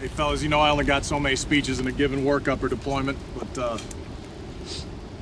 [0.00, 2.68] Hey, fellas, you know I only got so many speeches in a given workup or
[2.68, 3.78] deployment, but uh,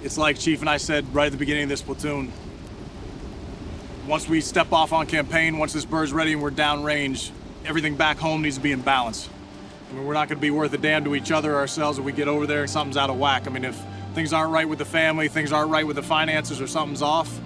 [0.05, 2.31] it's like Chief and I said right at the beginning of this platoon.
[4.07, 7.33] Once we step off on campaign, once this bird's ready and we're downrange,
[7.65, 9.29] everything back home needs to be in balance.
[9.91, 11.99] I mean, we're not going to be worth a damn to each other or ourselves
[11.99, 13.49] if we get over there and something's out of whack.
[13.49, 13.77] I mean, if
[14.15, 17.41] things aren't right with the family, things aren't right with the finances, or something's off,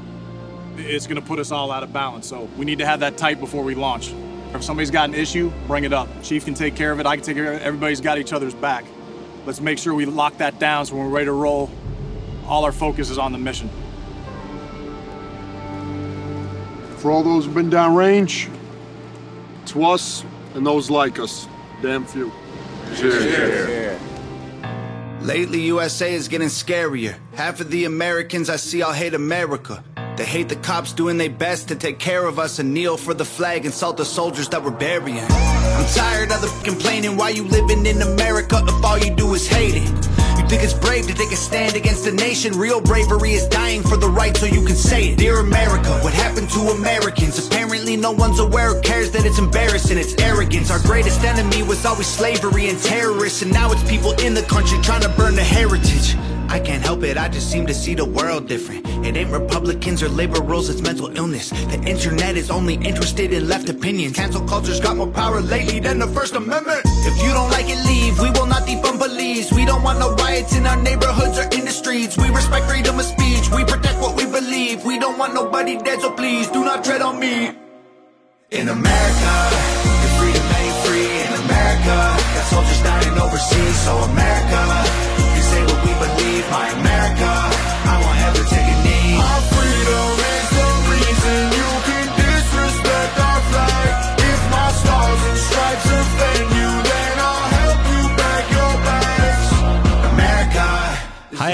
[0.77, 2.29] it's going to put us all out of balance.
[2.29, 4.13] So we need to have that tight before we launch.
[4.55, 6.09] If somebody's got an issue, bring it up.
[6.23, 7.07] Chief can take care of it.
[7.07, 7.63] I can take care of it.
[7.63, 8.85] Everybody's got each other's back.
[9.47, 11.71] Let's make sure we lock that down so when we're ready to roll,
[12.47, 13.71] all our focus is on the mission.
[16.99, 18.49] For all those who've been downrange,
[19.67, 21.49] to us and those like us,
[21.81, 22.31] damn few.
[22.95, 24.12] Cheers.
[25.23, 27.15] Lately, USA is getting scarier.
[27.35, 29.85] Half of the Americans I see all hate America.
[30.17, 33.15] They hate the cops doing their best to take care of us and kneel for
[33.15, 35.25] the flag and salt the soldiers that we're burying.
[35.31, 39.47] I'm tired of the complaining why you living in America if all you do is
[39.47, 39.89] hate it.
[39.89, 42.53] You think it's brave to take a stand against the nation?
[42.53, 45.19] Real bravery is dying for the right so you can say it.
[45.19, 47.47] Dear America, what happened to Americans?
[47.47, 49.97] Apparently no one's aware or cares that it's embarrassing.
[49.97, 50.71] It's arrogance.
[50.71, 54.79] Our greatest enemy was always slavery and terrorists, and now it's people in the country
[54.83, 56.17] trying to burn the heritage.
[56.51, 58.87] I can't help it, I just seem to see the world different.
[59.07, 61.49] It ain't Republicans or liberals, it's mental illness.
[61.49, 64.17] The internet is only interested in left opinions.
[64.17, 66.83] Cancel culture's got more power lately than the First Amendment.
[66.85, 68.21] If you don't like it, leave.
[68.21, 69.51] We will not defund police.
[69.51, 72.17] We don't want no riots in our neighborhoods or in the streets.
[72.17, 73.45] We respect freedom of speech.
[73.57, 74.85] We protect what we believe.
[74.85, 77.35] We don't want nobody dead, so please do not tread on me.
[78.59, 79.33] In America,
[80.03, 81.11] your freedom ain't free.
[81.27, 81.97] In America,
[82.35, 83.77] got soldiers dying overseas.
[83.85, 84.63] So America,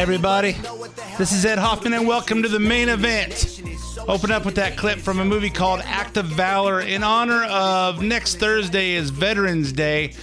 [0.08, 0.52] everybody.
[1.18, 3.60] This is Ed Hoffman, and welcome to the main event.
[4.08, 8.00] Open up with that clip from a movie called Act of Valor in honor of
[8.00, 10.14] next Thursday is Veterans Day,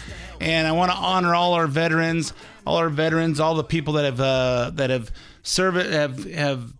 [0.42, 2.34] and I want to honor all our veterans,
[2.66, 5.12] all our veterans, all the people that have uh, that have
[5.44, 6.74] served have have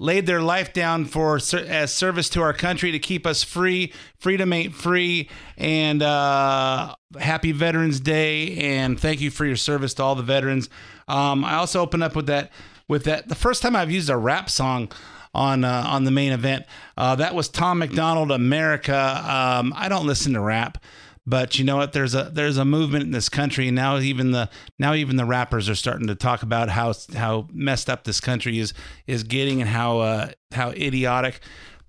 [0.00, 3.92] laid their life down for as service to our country to keep us free.
[4.18, 5.28] Freedom ain't free.
[5.56, 10.68] And uh, happy Veterans Day, and thank you for your service to all the veterans.
[11.10, 12.50] Um, I also opened up with that
[12.88, 14.90] with that the first time I've used a rap song
[15.34, 16.66] on uh, on the main event.
[16.96, 19.22] Uh, that was Tom MacDonald, America.
[19.26, 20.78] Um, I don't listen to rap.
[21.26, 21.92] But you know what?
[21.92, 25.68] There's a there's a movement in this country, now even the now even the rappers
[25.68, 28.72] are starting to talk about how how messed up this country is
[29.06, 31.40] is getting, and how uh, how idiotic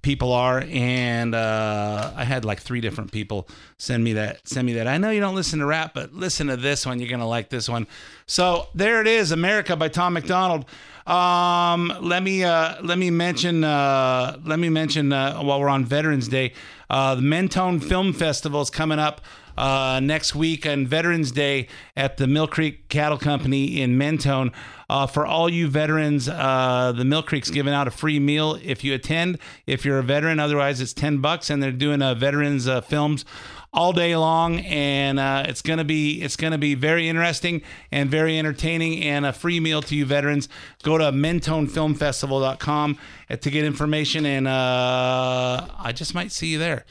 [0.01, 0.63] people are.
[0.69, 3.47] And uh, I had like three different people
[3.77, 4.87] send me that send me that.
[4.87, 6.99] I know you don't listen to rap, but listen to this one.
[6.99, 7.87] You're gonna like this one.
[8.25, 10.65] So there it is, America by Tom MacDonald.
[11.07, 15.85] Um, let me uh, let me mention uh, let me mention uh, while we're on
[15.85, 16.53] Veterans Day,
[16.89, 19.21] uh, the Mentone Film Festival is coming up
[19.57, 24.51] uh, next week on Veterans Day at the Mill Creek Cattle Company in Mentone.
[24.91, 28.83] Uh, for all you veterans, uh, the Mill Creek's giving out a free meal if
[28.83, 29.39] you attend.
[29.65, 33.23] If you're a veteran, otherwise it's ten bucks, and they're doing uh, veterans uh, films
[33.71, 38.37] all day long, and uh, it's gonna be it's gonna be very interesting and very
[38.37, 40.49] entertaining, and a free meal to you veterans.
[40.83, 42.97] Go to MentoneFilmFestival.com
[43.39, 46.83] to get information, and uh, I just might see you there.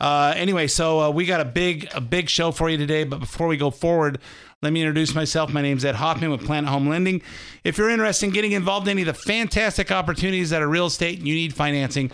[0.00, 3.04] Uh, anyway, so uh, we got a big a big show for you today.
[3.04, 4.18] But before we go forward,
[4.60, 5.52] let me introduce myself.
[5.52, 7.22] My name's Ed Hoffman with Planet Home Lending.
[7.62, 10.86] If you're interested in getting involved in any of the fantastic opportunities that are real
[10.86, 12.10] estate and you need financing,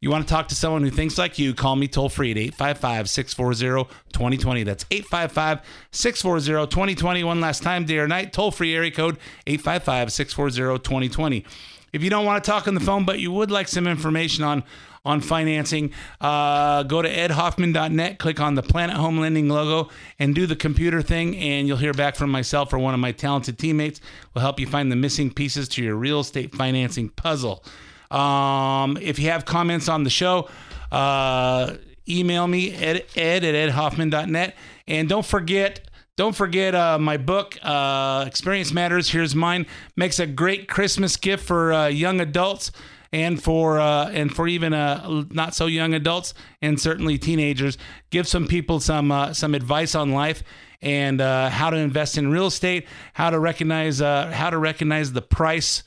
[0.00, 2.38] you want to talk to someone who thinks like you, call me toll free at
[2.38, 4.64] 855 640 2020.
[4.64, 5.60] That's 855
[5.92, 7.22] 640 2020.
[7.22, 11.44] One last time, day or night, toll free area code 855 640 2020.
[11.92, 14.42] If you don't want to talk on the phone, but you would like some information
[14.42, 14.64] on
[15.06, 20.46] on financing, uh, go to edhoffman.net, click on the Planet Home Lending logo, and do
[20.46, 24.00] the computer thing, and you'll hear back from myself or one of my talented teammates.
[24.34, 27.64] Will help you find the missing pieces to your real estate financing puzzle.
[28.10, 30.48] Um, if you have comments on the show,
[30.90, 31.74] uh,
[32.08, 34.56] email me ed, ed at edhoffman.net.
[34.88, 39.10] And don't forget, don't forget uh, my book, uh, Experience Matters.
[39.10, 39.66] Here's mine.
[39.96, 42.72] Makes a great Christmas gift for uh, young adults
[43.16, 47.78] and for uh, and for even uh, not so young adults and certainly teenagers.
[48.10, 50.42] Give some people some uh, some advice on life
[50.82, 55.14] and uh, how to invest in real estate, how to recognize uh, how to recognize
[55.14, 55.82] the price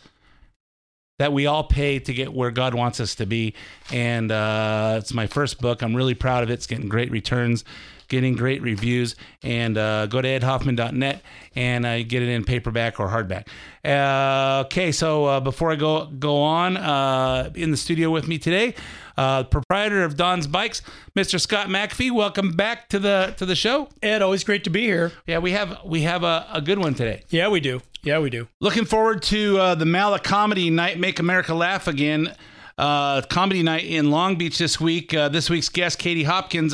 [1.19, 3.53] that we all pay to get where God wants us to be.
[3.93, 5.83] And uh, it's my first book.
[5.83, 6.53] I'm really proud of it.
[6.53, 7.63] It's getting great returns.
[8.09, 9.15] Getting great reviews.
[9.41, 11.21] And uh, go to edhoffman.net
[11.55, 13.47] and uh, get it in paperback or hardback.
[13.85, 18.37] Uh, okay, so uh, before I go go on, uh, in the studio with me
[18.37, 18.75] today,
[19.17, 20.81] uh, proprietor of Don's Bikes,
[21.15, 21.39] Mr.
[21.39, 22.11] Scott McAfee.
[22.11, 23.87] Welcome back to the to the show.
[24.03, 25.13] Ed, always great to be here.
[25.25, 27.23] Yeah, we have we have a, a good one today.
[27.29, 27.81] Yeah, we do.
[28.03, 28.47] Yeah, we do.
[28.61, 32.33] Looking forward to uh, the Mala Comedy Night, Make America Laugh Again.
[32.77, 35.13] Uh, comedy night in Long Beach this week.
[35.13, 36.73] Uh, this week's guest, Katie Hopkins,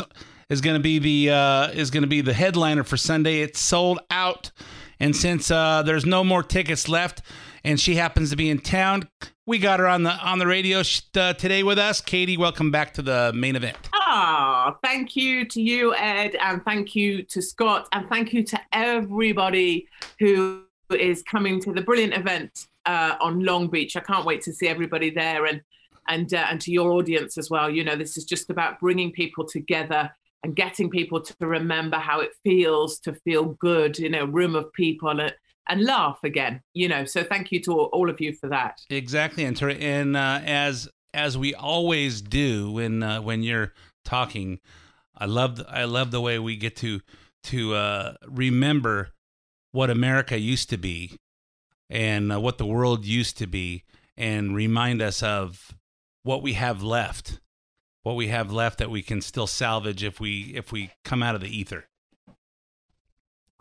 [0.50, 3.42] is going to be the uh, is going to be the headliner for Sunday.
[3.42, 4.52] It's sold out,
[5.00, 7.22] and since uh, there's no more tickets left,
[7.64, 9.10] and she happens to be in town,
[9.46, 12.02] we got her on the on the radio sh- uh, today with us.
[12.02, 13.78] Katie, welcome back to the main event.
[13.94, 18.60] Ah, thank you to you, Ed, and thank you to Scott, and thank you to
[18.72, 19.88] everybody
[20.20, 23.98] who is coming to the brilliant event uh, on Long Beach.
[23.98, 25.62] I can't wait to see everybody there, and
[26.08, 27.68] and uh, and to your audience as well.
[27.68, 30.12] You know, this is just about bringing people together
[30.46, 34.72] and getting people to remember how it feels to feel good in a room of
[34.74, 35.34] people and,
[35.68, 36.62] and laugh again.
[36.76, 38.80] You know, so thank you to all, of you for that.
[38.92, 44.60] Exactly, and, to, and uh, as as we always do when uh, when you're talking,
[45.18, 47.02] I love I love the way we get to
[47.46, 49.10] to uh, remember
[49.72, 51.18] what America used to be
[51.90, 53.84] and uh, what the world used to be,
[54.16, 55.72] and remind us of
[56.22, 57.40] what we have left,
[58.06, 61.34] what we have left that we can still salvage if we if we come out
[61.34, 61.86] of the ether.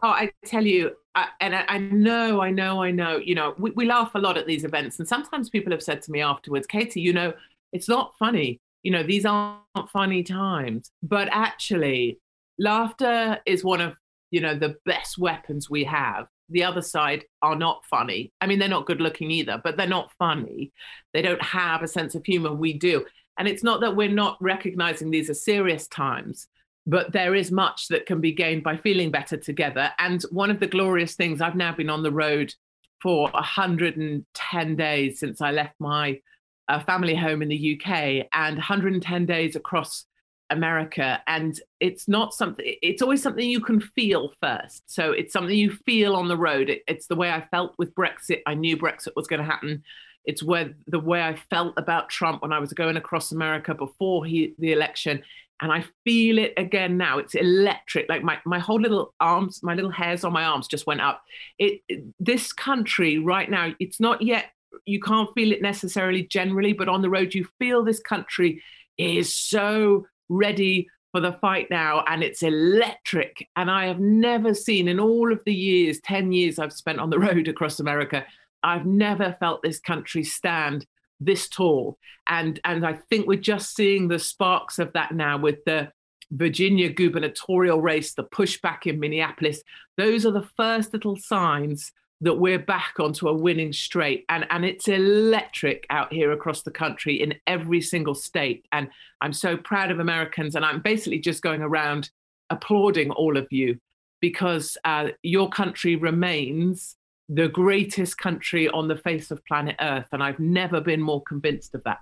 [0.02, 3.16] Oh, I tell you, I, and I, I know, I know, I know.
[3.16, 6.02] You know, we, we laugh a lot at these events, and sometimes people have said
[6.02, 7.32] to me afterwards, Katie, you know,
[7.72, 8.60] it's not funny.
[8.82, 12.18] You know, these aren't funny times, but actually,
[12.58, 13.94] laughter is one of
[14.30, 16.26] you know the best weapons we have.
[16.50, 18.30] The other side are not funny.
[18.42, 20.70] I mean, they're not good looking either, but they're not funny.
[21.14, 22.52] They don't have a sense of humor.
[22.52, 23.06] We do.
[23.38, 26.48] And it's not that we're not recognizing these are serious times,
[26.86, 29.90] but there is much that can be gained by feeling better together.
[29.98, 32.54] And one of the glorious things, I've now been on the road
[33.02, 36.20] for 110 days since I left my
[36.68, 40.06] uh, family home in the UK and 110 days across
[40.50, 41.22] America.
[41.26, 44.82] And it's not something, it's always something you can feel first.
[44.86, 46.70] So it's something you feel on the road.
[46.70, 48.40] It, it's the way I felt with Brexit.
[48.46, 49.82] I knew Brexit was going to happen.
[50.24, 54.24] It's where the way I felt about Trump when I was going across America before
[54.24, 55.22] he, the election.
[55.60, 57.18] And I feel it again now.
[57.18, 58.08] It's electric.
[58.08, 61.22] Like my, my whole little arms, my little hairs on my arms just went up.
[61.58, 61.82] It,
[62.18, 64.46] this country right now, it's not yet,
[64.86, 68.62] you can't feel it necessarily generally, but on the road, you feel this country
[68.98, 74.88] is so ready for the fight now and it's electric and i have never seen
[74.88, 78.24] in all of the years 10 years i've spent on the road across america
[78.64, 80.86] i've never felt this country stand
[81.20, 81.98] this tall.
[82.28, 85.92] And and i think we're just seeing the sparks of that now with the
[86.30, 89.62] virginia gubernatorial race the pushback in minneapolis.
[89.96, 94.24] Those are the first little signs that we're back onto a winning straight.
[94.28, 98.66] And and it's electric out here across the country in every single state.
[98.72, 98.88] And
[99.20, 100.56] i'm so proud of americans.
[100.56, 102.10] And i'm basically just going around
[102.50, 103.78] applauding all of you
[104.20, 106.96] because uh, your country remains
[107.28, 111.74] the greatest country on the face of planet earth and i've never been more convinced
[111.74, 112.00] of that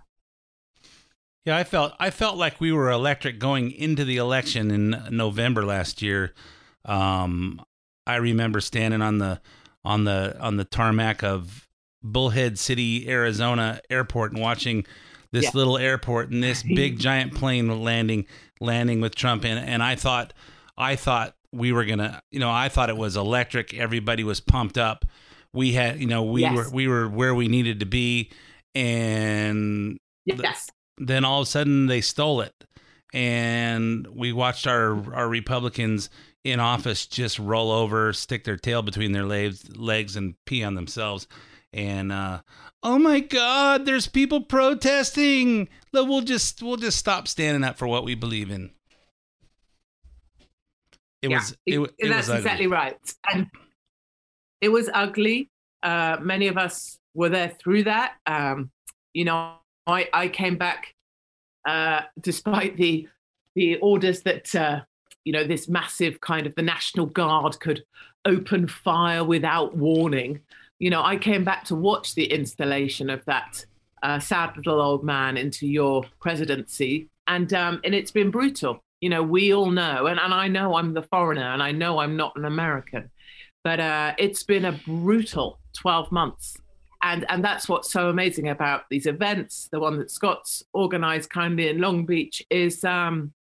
[1.45, 5.65] Yeah, I felt I felt like we were electric going into the election in November
[5.65, 6.35] last year.
[6.85, 7.61] Um,
[8.07, 9.41] I remember standing on the
[9.85, 11.69] on the on the tarmac of
[12.01, 14.87] Bullhead City, Arizona airport and watching
[15.33, 15.51] this Yeah.
[15.55, 18.27] little airport and this big giant plane landing
[18.61, 20.33] landing with Trump in and I thought
[20.79, 23.75] I thought we were gonna you know I thought it was electric.
[23.75, 25.05] Everybody was pumped up.
[25.53, 26.55] We had you know we Yes.
[26.57, 28.31] were we were where we needed to be
[28.75, 30.71] and yes.
[30.99, 32.55] then all of a sudden they stole it.
[33.15, 36.09] And we watched our our republicans
[36.45, 40.75] in office just roll over stick their tail between their legs legs and pee on
[40.75, 41.27] themselves.
[41.75, 42.41] And uh
[42.83, 45.69] oh my god there's people protesting.
[45.93, 48.71] We'll just we'll just stop standing up for what we believe in
[51.23, 52.97] it yeah, was it, it that's was exactly right.
[53.33, 53.47] And
[54.61, 55.51] it was ugly.
[55.83, 58.15] Uh, many of us were there through that.
[58.27, 58.71] Um,
[59.13, 59.55] you know,
[59.87, 60.95] I, I came back
[61.67, 63.09] uh, despite the
[63.55, 64.81] the orders that uh,
[65.25, 67.85] you know this massive kind of the National Guard could
[68.25, 70.41] open fire without warning.
[70.79, 73.65] You know, I came back to watch the installation of that
[74.03, 78.83] uh, sad little old man into your presidency, and um, and it's been brutal.
[79.03, 81.99] You know, we all know, and, and I know I'm the foreigner, and I know
[81.99, 83.11] I'm not an American,
[83.63, 86.57] but uh, it's been a brutal 12 months.
[87.03, 89.69] And, and that's what's so amazing about these events.
[89.71, 93.35] The one that Scott's organized kindly in Long Beach is um,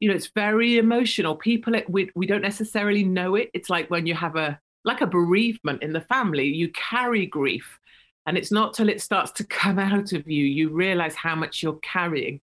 [0.00, 1.34] you know, it's very emotional.
[1.36, 3.50] People, we, we don't necessarily know it.
[3.54, 7.78] It's like when you have a, like a bereavement in the family, you carry grief.
[8.26, 11.62] And it's not till it starts to come out of you, you realize how much
[11.62, 12.40] you're carrying.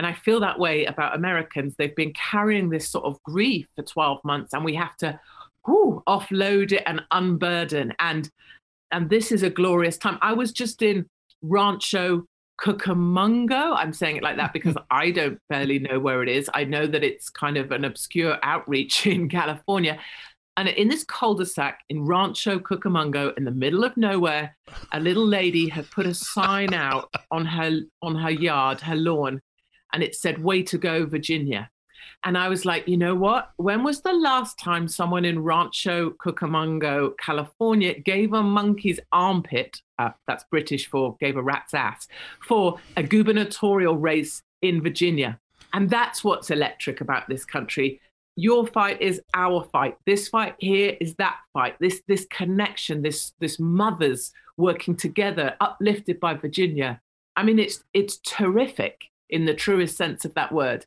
[0.00, 1.74] And I feel that way about Americans.
[1.76, 5.20] They've been carrying this sort of grief for 12 months, and we have to
[5.66, 7.92] whew, offload it and unburden.
[7.98, 8.30] And
[8.90, 10.16] and this is a glorious time.
[10.22, 11.04] I was just in
[11.42, 12.24] Rancho
[12.62, 13.76] Cucamonga.
[13.76, 16.48] I'm saying it like that because I don't barely know where it is.
[16.54, 19.98] I know that it's kind of an obscure outreach in California.
[20.56, 24.56] And in this cul-de-sac in Rancho Cucamonga, in the middle of nowhere,
[24.92, 29.42] a little lady had put a sign out on her on her yard, her lawn,
[29.92, 31.70] and it said "Way to go, Virginia."
[32.24, 33.50] And I was like, you know what?
[33.56, 40.10] When was the last time someone in Rancho Cucamonga, California, gave a monkey's armpit, uh,
[40.26, 42.08] that's British for gave a rat's ass,
[42.46, 45.40] for a gubernatorial race in Virginia?
[45.72, 48.00] And that's what's electric about this country.
[48.36, 49.96] Your fight is our fight.
[50.04, 51.76] This fight here is that fight.
[51.80, 57.00] This this connection, this this mothers working together, uplifted by Virginia.
[57.36, 60.86] I mean, it's it's terrific in the truest sense of that word.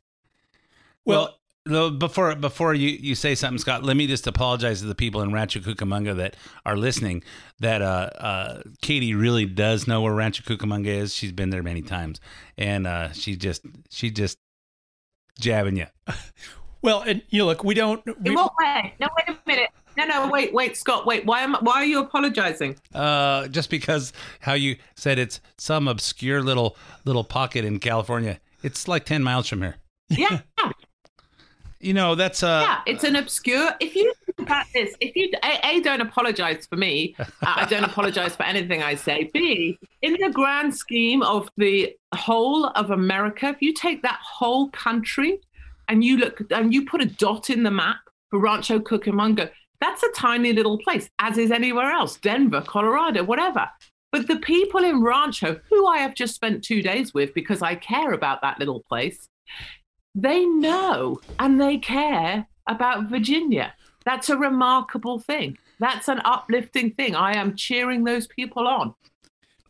[1.04, 4.94] Well, well before before you, you say something, Scott, let me just apologize to the
[4.94, 7.22] people in Rancho Cucamonga that are listening.
[7.60, 11.14] That uh, uh, Katie really does know where Rancho Cucamonga is.
[11.14, 12.20] She's been there many times,
[12.56, 14.38] and uh, she just she just
[15.38, 15.86] jabbing you.
[16.82, 18.04] Well, and you know, look, we don't.
[18.04, 18.92] We, In what way?
[19.00, 19.70] No, wait a minute.
[19.96, 21.24] No, no, wait, wait, Scott, wait.
[21.24, 22.76] Why am why are you apologizing?
[22.94, 28.40] Uh, just because how you said it's some obscure little little pocket in California.
[28.62, 29.76] It's like ten miles from here.
[30.08, 30.40] Yeah.
[31.84, 33.72] You know, that's uh yeah, it's an obscure.
[33.78, 37.66] If you think about this, if you a, a don't apologize for me, uh, I
[37.66, 39.30] don't apologize for anything I say.
[39.34, 44.70] B, in the grand scheme of the whole of America, if you take that whole
[44.70, 45.40] country
[45.86, 47.98] and you look and you put a dot in the map
[48.30, 49.50] for Rancho Cucamonga,
[49.80, 53.68] that's a tiny little place, as is anywhere else, Denver, Colorado, whatever.
[54.12, 57.74] But the people in Rancho, who I have just spent two days with because I
[57.74, 59.28] care about that little place,
[60.14, 63.74] they know and they care about Virginia.
[64.04, 65.58] That's a remarkable thing.
[65.80, 67.16] That's an uplifting thing.
[67.16, 68.94] I am cheering those people on.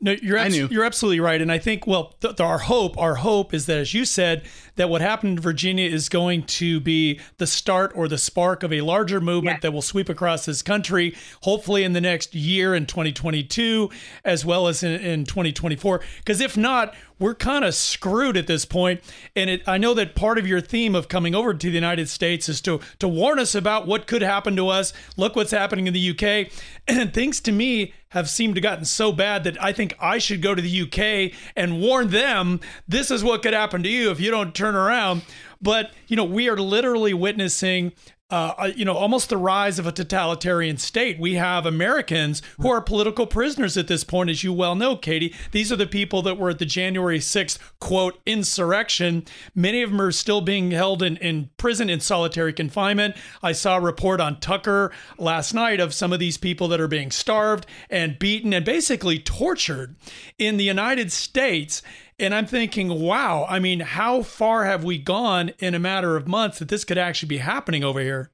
[0.01, 0.69] No, you're I abs- knew.
[0.71, 3.79] you're absolutely right, and I think well, th- th- our hope, our hope is that,
[3.79, 4.43] as you said,
[4.77, 8.73] that what happened in Virginia is going to be the start or the spark of
[8.73, 9.61] a larger movement Yeah.
[9.63, 13.89] that will sweep across this country, hopefully in the next year in 2022,
[14.25, 16.01] as well as in, in 2024.
[16.19, 19.01] Because if not, we're kind of screwed at this point.
[19.37, 22.09] And it, I know that part of your theme of coming over to the United
[22.09, 24.93] States is to to warn us about what could happen to us.
[25.17, 26.51] Look what's happening in the UK,
[26.89, 30.41] and things to me have seemed to gotten so bad that I think I should
[30.41, 34.21] go to the UK and warn them this is what could happen to you if
[34.21, 35.23] you don't turn around.
[35.61, 37.93] But you know, we are literally witnessing
[38.35, 41.21] uh, you know, almost the rise of a totalitarian state.
[41.21, 45.33] We have Americans who are political prisoners at this point, as you well know, Katie.
[45.53, 49.25] These are the people that were at the January 6th, quote, insurrection.
[49.55, 53.15] Many of them are still being held in, in prison in solitary confinement.
[53.41, 56.89] I saw a report on Tucker last night of some of these people that are
[56.89, 59.95] being starved and beaten and basically tortured
[60.41, 61.83] in the United States.
[62.19, 66.29] And I'm thinking, wow, I mean, how far have we gone in a matter of
[66.29, 68.31] months that this could actually be happening over here?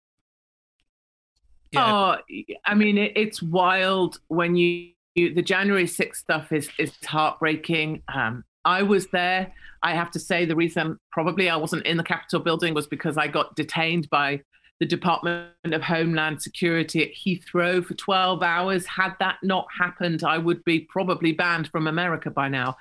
[1.72, 1.92] Yeah.
[1.92, 2.16] Oh,
[2.66, 8.02] I mean, it, it's wild when you, you the January 6th stuff is is heartbreaking.
[8.12, 9.52] Um, I was there.
[9.82, 13.16] I have to say the reason probably I wasn't in the Capitol building was because
[13.16, 14.42] I got detained by
[14.80, 18.86] the Department of Homeland Security at Heathrow for 12 hours.
[18.86, 22.78] Had that not happened, I would be probably banned from America by now.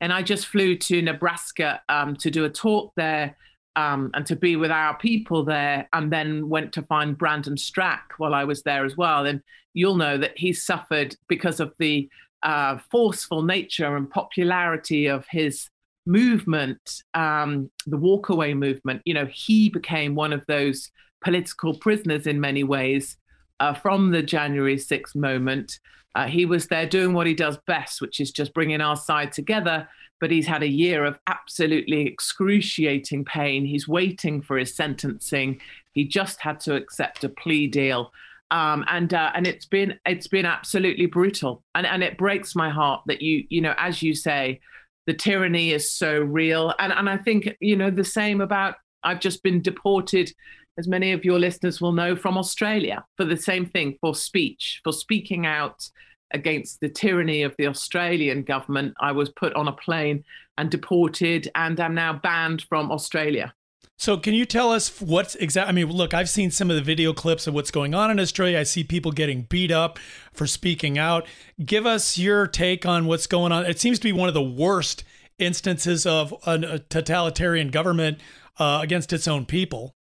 [0.00, 3.36] And I just flew to Nebraska um, to do a talk there
[3.76, 8.18] um, and to be with our people there, and then went to find Brandon Straka
[8.18, 9.26] while I was there as well.
[9.26, 9.42] And
[9.74, 12.08] you'll know that he suffered because of the
[12.42, 15.68] uh, forceful nature and popularity of his
[16.06, 19.02] movement, um, the walkaway movement.
[19.04, 20.90] You know, he became one of those
[21.22, 23.16] political prisoners in many ways
[23.60, 25.78] uh, from the January 6th moment.
[26.14, 29.32] Uh, he was there doing what he does best, which is just bringing our side
[29.32, 29.88] together.
[30.20, 33.64] But he's had a year of absolutely excruciating pain.
[33.64, 35.60] He's waiting for his sentencing.
[35.92, 38.12] He just had to accept a plea deal.
[38.50, 42.68] Um, and uh, and it's been it's been absolutely brutal, and and it breaks my
[42.68, 44.60] heart that you you know as you say,
[45.06, 49.20] the tyranny is so real, and and I think you know the same about I've
[49.20, 50.30] just been deported,
[50.78, 54.80] as many of your listeners will know, from Australia for the same thing for speech,
[54.84, 55.88] for speaking out
[56.32, 58.94] against the tyranny of the Australian government.
[59.00, 60.24] I was put on a plane
[60.58, 63.54] and deported, and am now banned from Australia.
[63.98, 65.70] So, can you tell us what's exactly?
[65.70, 68.18] I mean, look, I've seen some of the video clips of what's going on in
[68.18, 68.58] Australia.
[68.58, 69.98] I see people getting beat up
[70.32, 71.26] for speaking out.
[71.64, 73.64] Give us your take on what's going on.
[73.64, 75.04] It seems to be one of the worst
[75.38, 78.18] instances of a totalitarian government
[78.58, 79.94] uh, against its own people.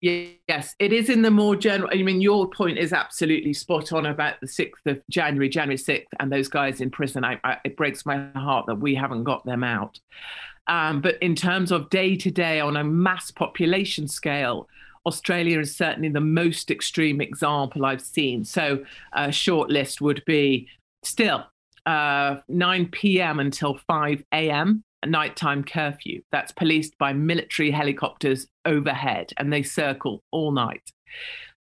[0.00, 1.90] Yes, it is in the more general.
[1.92, 6.06] I mean, your point is absolutely spot on about the 6th of January, January 6th,
[6.18, 7.22] and those guys in prison.
[7.22, 10.00] I, I, it breaks my heart that we haven't got them out.
[10.68, 14.68] Um, but in terms of day to day on a mass population scale,
[15.04, 18.44] Australia is certainly the most extreme example I've seen.
[18.44, 20.68] So a short list would be
[21.02, 21.44] still
[21.84, 23.40] uh, 9 p.m.
[23.40, 24.84] until 5 a.m.
[25.06, 26.22] Nighttime curfew.
[26.32, 30.92] That's policed by military helicopters overhead, and they circle all night.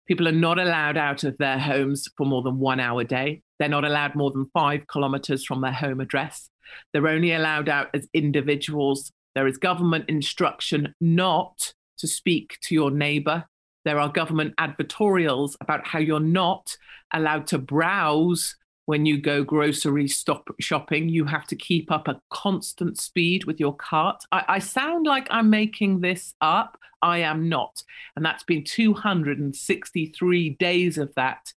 [0.08, 3.42] People are not allowed out of their homes for more than one hour a day.
[3.60, 6.50] They're not allowed more than five kilometers from their home address.
[6.92, 9.12] They're only allowed out as individuals.
[9.36, 13.46] There is government instruction not to speak to your neighbor.
[13.86, 16.76] There are government advertorials about how you're not
[17.14, 18.56] allowed to browse
[18.90, 21.10] when you go grocery stop shopping.
[21.10, 24.24] You have to keep up a constant speed with your cart.
[24.32, 26.76] I, I sound like I'm making this up.
[27.04, 27.84] I am not.
[28.16, 31.54] And that's been 263 days of that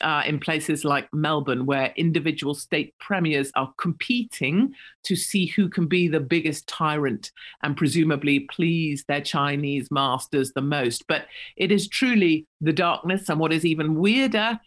[0.00, 4.72] uh, in places like Melbourne, where individual state premiers are competing
[5.04, 7.30] to see who can be the biggest tyrant
[7.62, 11.06] and presumably please their Chinese masters the most.
[11.06, 11.26] But
[11.58, 13.28] it is truly the darkness.
[13.28, 14.58] And what is even weirder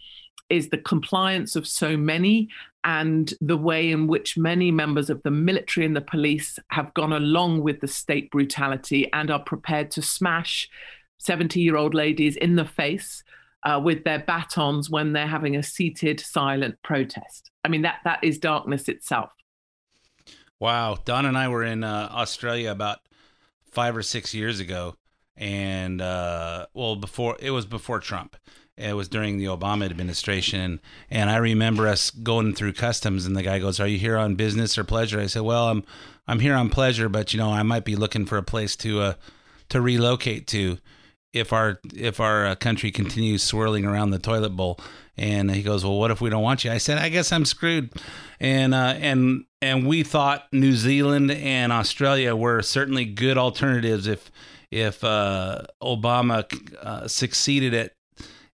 [0.50, 2.50] is the compliance of so many
[2.84, 7.14] and the way in which many members of the military and the police have gone
[7.14, 10.70] along with the state brutality and are prepared to smash
[11.20, 13.24] 70 year old ladies in the face
[13.64, 17.50] uh, with their batons when they're having a seated, silent protest.
[17.64, 19.32] I mean, that that is darkness itself.
[20.60, 23.00] Wow, Don and I were in uh, Australia about
[23.72, 24.96] five or six years ago,
[25.36, 28.36] and uh, well, before it was before Trump.
[28.76, 33.44] It was during the Obama administration, and I remember us going through customs, and the
[33.44, 35.84] guy goes, "Are you here on business or pleasure?" I said, "Well, I'm
[36.28, 39.02] I'm here on pleasure, but you know, I might be looking for a place to
[39.02, 39.14] uh,
[39.70, 40.80] to relocate to."
[41.34, 44.80] if our if our uh, country continues swirling around the toilet bowl
[45.18, 47.44] and he goes well what if we don't want you i said i guess i'm
[47.44, 47.92] screwed
[48.40, 54.32] and uh, and and we thought new zealand and australia were certainly good alternatives if
[54.72, 56.46] if uh, obama
[56.82, 57.94] uh, succeeded at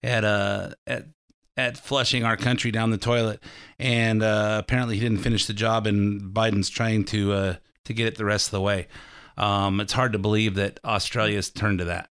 [0.03, 1.05] at uh at
[1.57, 3.43] at flushing our country down the toilet
[3.77, 8.07] and uh, apparently he didn't finish the job and biden's trying to uh, to get
[8.07, 8.87] it the rest of the way
[9.37, 12.09] um, it's hard to believe that australia's turned to that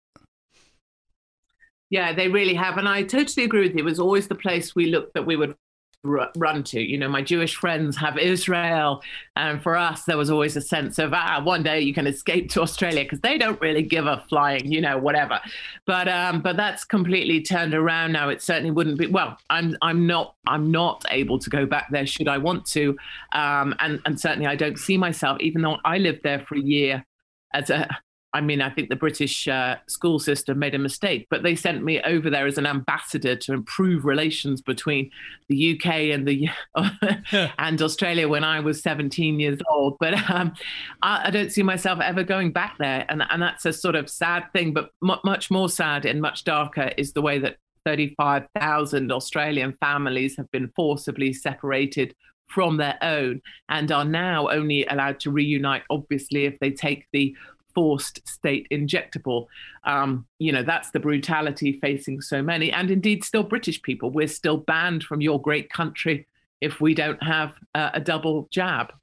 [1.89, 2.78] yeah, they really have.
[2.78, 3.80] And I totally agree with you.
[3.80, 5.56] It was always the place we looked that we would
[6.04, 6.82] run to.
[6.82, 9.02] You know, my Jewish friends have Israel.
[9.36, 12.50] And for us, there was always a sense of, ah, one day you can escape
[12.52, 15.40] to Australia because they don't really give a flying, you know, whatever.
[15.86, 18.30] But um, but that's completely turned around now.
[18.30, 22.06] It certainly wouldn't be well, I'm I'm not I'm not able to go back there
[22.06, 22.98] should I want to.
[23.34, 26.62] Um, and, and certainly I don't see myself, even though I lived there for a
[26.62, 27.06] year
[27.54, 27.88] as a
[28.34, 31.84] I mean, I think the British uh, school system made a mistake, but they sent
[31.84, 35.10] me over there as an ambassador to improve relations between
[35.48, 36.50] the UK and the
[37.58, 39.98] and Australia when I was 17 years old.
[40.00, 40.54] But um,
[41.02, 44.10] I, I, don't see myself ever going back there, and and that's a sort of
[44.10, 44.74] sad thing.
[44.74, 50.36] But m- much more sad and much darker is the way that 35,000 Australian families
[50.36, 52.13] have been forcibly separated
[52.48, 57.36] from their own and are now only allowed to reunite, obviously, if they take the
[57.78, 59.46] forced state injectable.
[59.84, 64.10] Um, you know, that's the brutality facing so many, and indeed still British people.
[64.10, 66.26] We're still banned from your great country
[66.60, 68.94] if we don't have uh, a double jab.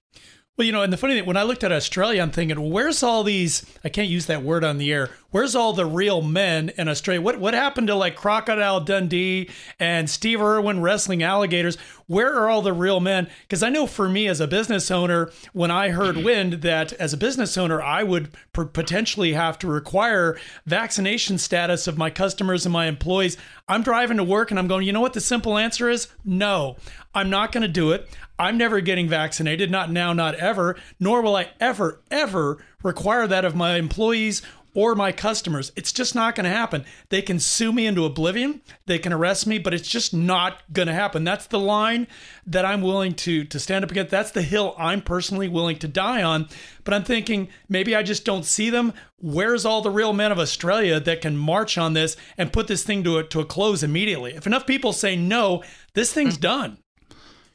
[0.57, 3.05] Well, you know, and the funny thing, when I looked at Australia, I'm thinking, where's
[3.05, 3.65] all these?
[3.85, 5.11] I can't use that word on the air.
[5.31, 7.21] Where's all the real men in Australia?
[7.21, 11.79] What what happened to like Crocodile Dundee and Steve Irwin wrestling alligators?
[12.07, 13.29] Where are all the real men?
[13.43, 17.13] Because I know for me as a business owner, when I heard wind that as
[17.13, 22.67] a business owner, I would p- potentially have to require vaccination status of my customers
[22.67, 23.37] and my employees.
[23.69, 25.15] I'm driving to work and I'm going, you know what?
[25.15, 26.77] The simple answer is no.
[27.15, 28.09] I'm not going to do it.
[28.39, 33.45] I'm never getting vaccinated, not now, not ever, nor will I ever, ever require that
[33.45, 34.43] of my employees
[34.75, 35.73] or my customers.
[35.77, 36.85] It's just not going to happen.
[37.09, 40.89] They can sue me into oblivion, they can arrest me, but it's just not going
[40.89, 41.25] to happen.
[41.25, 42.07] That's the line
[42.47, 44.11] that I'm willing to to stand up against.
[44.11, 46.49] That's the hill I'm personally willing to die on.
[46.83, 48.93] But I'm thinking maybe I just don't see them.
[49.19, 52.83] Where's all the real men of Australia that can march on this and put this
[52.83, 54.35] thing to a, to a close immediately?
[54.35, 55.63] If enough people say no,
[55.95, 56.43] this thing's mm-hmm.
[56.43, 56.79] done.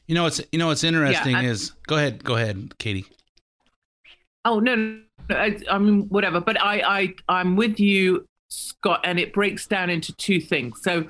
[0.06, 3.06] You know what's you know what's interesting yeah, is go ahead, go ahead, Katie.
[4.44, 6.40] Oh no, I, I mean, whatever.
[6.40, 10.80] But I, I, I'm with you, Scott, and it breaks down into two things.
[10.82, 11.08] So,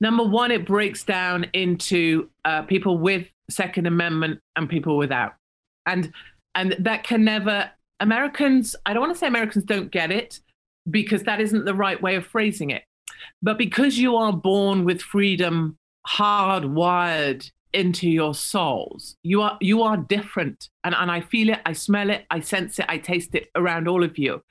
[0.00, 5.34] number one, it breaks down into uh, people with Second Amendment and people without,
[5.86, 6.12] and
[6.54, 7.70] and that can never.
[7.98, 10.40] Americans, I don't want to say Americans don't get it,
[10.90, 12.82] because that isn't the right way of phrasing it.
[13.42, 19.98] But because you are born with freedom hardwired into your souls, you are you are
[19.98, 20.70] different.
[20.82, 23.86] And, and I feel it, I smell it, I sense it, I taste it around
[23.86, 24.42] all of you.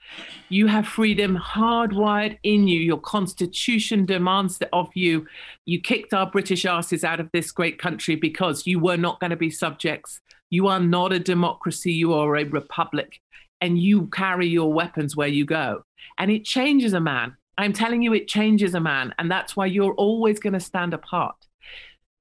[0.50, 2.80] You have freedom hardwired in you.
[2.80, 5.26] Your constitution demands it of you.
[5.66, 9.32] You kicked our British asses out of this great country because you were not going
[9.32, 10.22] to be subjects.
[10.52, 13.22] You are not a democracy, you are a republic.
[13.60, 15.84] And you carry your weapons where you go.
[16.20, 17.38] And it changes a man.
[17.58, 19.16] I'm telling you, it changes a man.
[19.18, 21.36] And that's why you're always going to stand apart.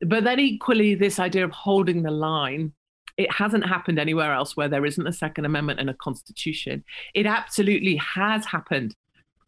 [0.00, 2.72] But then equally, this idea of holding the line,
[3.16, 6.84] it hasn't happened anywhere else where there isn't a Second Amendment and a Constitution.
[7.14, 8.94] It absolutely has happened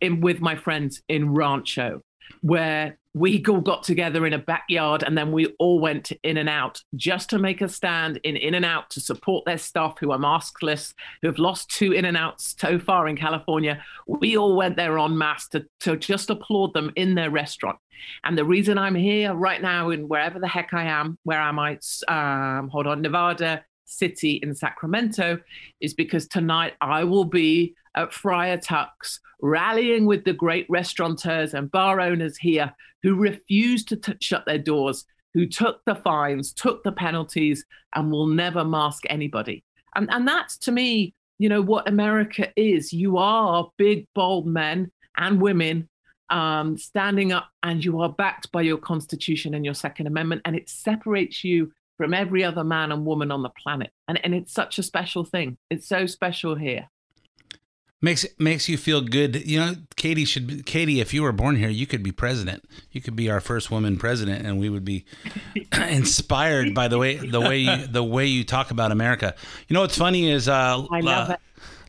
[0.01, 2.03] in, with my friends in Rancho,
[2.41, 6.51] where we all got together in a backyard and then we all went in and
[6.51, 10.13] out just to make a stand in in and out to support their staff who
[10.13, 13.83] are maskless who have lost two in and outs so far in california.
[14.07, 17.79] We all went there en masse to, to just applaud them in their restaurant.
[18.23, 21.59] And the reason i'm here right now in wherever the heck i am where am
[21.59, 21.79] i?
[22.09, 25.39] Um, hold on nevada city in sacramento
[25.81, 31.71] is because tonight i will be at Friar Tuck's, rallying with the great restaurateurs and
[31.71, 32.73] bar owners here
[33.03, 38.11] who refused to t- shut their doors, who took the fines, took the penalties, and
[38.11, 39.65] will never mask anybody.
[39.95, 42.93] And, and that's to me, you know, what America is.
[42.93, 45.89] You are big, bold men and women
[46.29, 50.57] um, standing up, and you are backed by your Constitution and your Second Amendment, and
[50.57, 53.91] it separates you from every other man and woman on the planet.
[54.09, 55.59] And, and it's such a special thing.
[55.71, 56.89] It's so special here
[58.03, 59.47] makes makes you feel good.
[59.47, 61.01] You know, Katie should be, Katie.
[61.01, 62.65] If you were born here, you could be president.
[62.91, 65.05] You could be our first woman president, and we would be
[65.73, 69.35] inspired by the way the way you, the way you talk about America.
[69.69, 71.41] You know what's funny is uh, I love uh, it.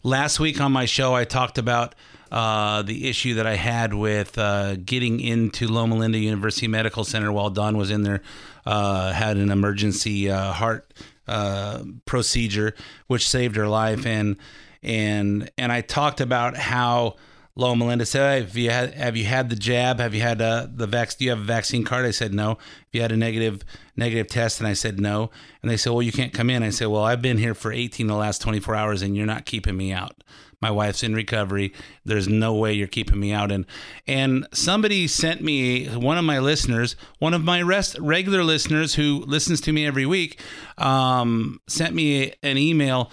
[0.04, 1.96] last week on my show I talked about
[2.32, 7.32] uh, the issue that I had with uh, getting into Loma Linda University Medical Center
[7.32, 8.22] while Don was in there,
[8.66, 10.94] uh, had an emergency uh, heart
[11.28, 12.74] uh, procedure,
[13.08, 14.38] which saved her life, and
[14.84, 17.16] and and I talked about how
[17.56, 20.00] Loma Linda said, hey, "Have you had have you had the jab?
[20.00, 21.18] Have you had the vaccine?
[21.20, 23.64] Do you have a vaccine card?" I said, "No." If you had a negative
[23.96, 24.60] negative test?
[24.60, 27.04] And I said, "No." And they said, "Well, you can't come in." I said, "Well,
[27.04, 30.24] I've been here for 18 the last 24 hours, and you're not keeping me out."
[30.60, 31.72] My wife's in recovery.
[32.04, 33.52] There's no way you're keeping me out.
[33.52, 33.66] And
[34.08, 39.24] and somebody sent me one of my listeners, one of my rest, regular listeners who
[39.28, 40.42] listens to me every week,
[40.78, 43.12] um, sent me an email,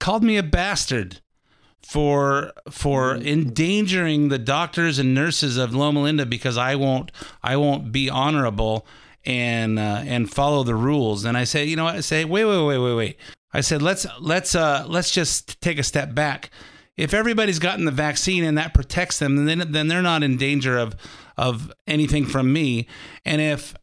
[0.00, 1.20] called me a bastard
[1.82, 7.92] for for endangering the doctors and nurses of Loma Linda because I won't I won't
[7.92, 8.86] be honorable
[9.24, 11.24] and uh, and follow the rules.
[11.24, 11.96] And I say, you know, what?
[11.96, 13.16] I say, wait, wait, wait, wait, wait.
[13.52, 16.50] I said, let's let's uh, let's just take a step back.
[16.98, 20.76] If everybody's gotten the vaccine and that protects them, then then they're not in danger
[20.76, 20.96] of
[21.36, 22.86] of anything from me.
[23.24, 23.74] And if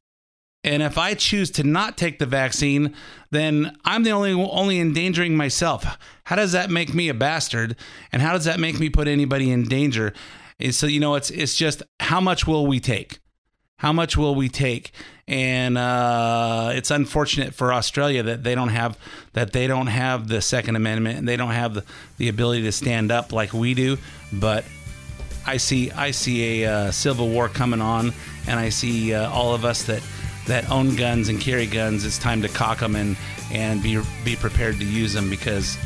[0.64, 2.94] and if I choose to not take the vaccine,
[3.32, 5.98] then I'm the only only endangering myself.
[6.26, 7.78] How does that make me a bastard?
[8.12, 10.12] And how does that make me put anybody in danger?
[10.60, 13.20] And so you know, it's it's just how much will we take?
[13.78, 14.92] How much will we take?
[15.28, 18.98] And uh, it's unfortunate for Australia that they don't have
[19.34, 21.84] that they don't have the Second Amendment and they don't have the,
[22.18, 23.98] the ability to stand up like we do.
[24.32, 24.66] But
[25.46, 28.14] I see I see a uh, civil war coming on,
[28.48, 30.04] and I see uh, all of us that
[30.48, 32.06] that own guns and carry guns.
[32.06, 33.18] It's time to cock them and
[33.52, 35.78] and be be prepared to use them because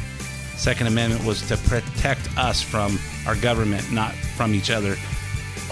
[0.56, 4.96] Second Amendment was to protect us from our government, not from each other.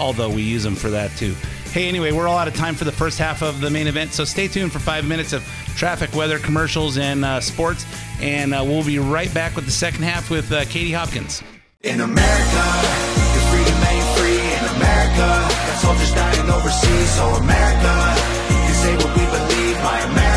[0.00, 1.34] Although we use them for that too.
[1.72, 4.12] Hey, anyway, we're all out of time for the first half of the main event,
[4.12, 5.44] so stay tuned for five minutes of
[5.76, 7.84] traffic, weather, commercials, and uh, sports,
[8.20, 11.42] and uh, we'll be right back with the second half with uh, Katie Hopkins.
[11.82, 12.64] In America,
[13.52, 14.40] freedom ain't free.
[14.58, 15.28] In America,
[15.68, 17.10] got soldiers dying overseas.
[17.14, 17.94] So America,
[18.66, 19.76] you say what we believe.
[19.84, 20.27] My America,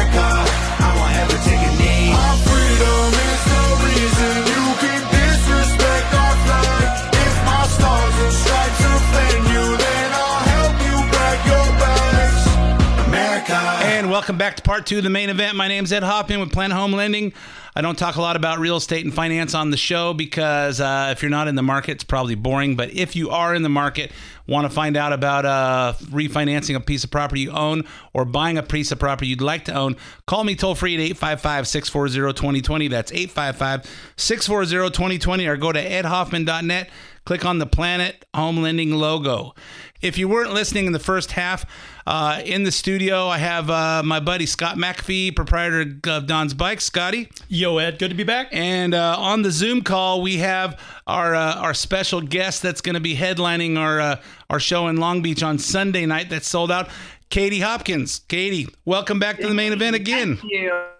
[14.21, 15.55] welcome back to part two of the main event.
[15.55, 17.33] My name's Ed Hoffman with Planet Home Lending.
[17.75, 21.09] I don't talk a lot about real estate and finance on the show because uh,
[21.11, 22.75] if you're not in the market, it's probably boring.
[22.75, 24.11] But if you are in the market,
[24.45, 28.59] want to find out about uh, refinancing a piece of property you own or buying
[28.59, 29.95] a piece of property you'd like to own,
[30.27, 32.87] call me toll free at 855 640 2020.
[32.89, 36.91] That's 855 640 2020 or go to edhoffman.net.
[37.25, 39.55] Click on the Planet Home Lending logo.
[39.99, 41.65] If you weren't listening in the first half,
[42.05, 46.85] uh, in the studio, I have uh, my buddy Scott McAfee, proprietor of Don's Bikes.
[46.85, 47.29] Scotty.
[47.47, 48.47] Yo, Ed, good to be back.
[48.51, 52.95] And uh, on the Zoom call, we have our uh, our special guest that's going
[52.95, 56.29] to be headlining our uh, our show in Long Beach on Sunday night.
[56.29, 56.89] That's sold out.
[57.29, 58.19] Katie Hopkins.
[58.27, 60.37] Katie, welcome back to the main event again.
[60.37, 60.91] Thank you.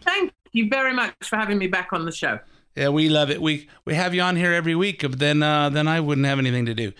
[0.00, 2.40] Thank you very much for having me back on the show.
[2.74, 3.42] Yeah, we love it.
[3.42, 5.02] We we have you on here every week.
[5.02, 6.92] Then uh, then I wouldn't have anything to do.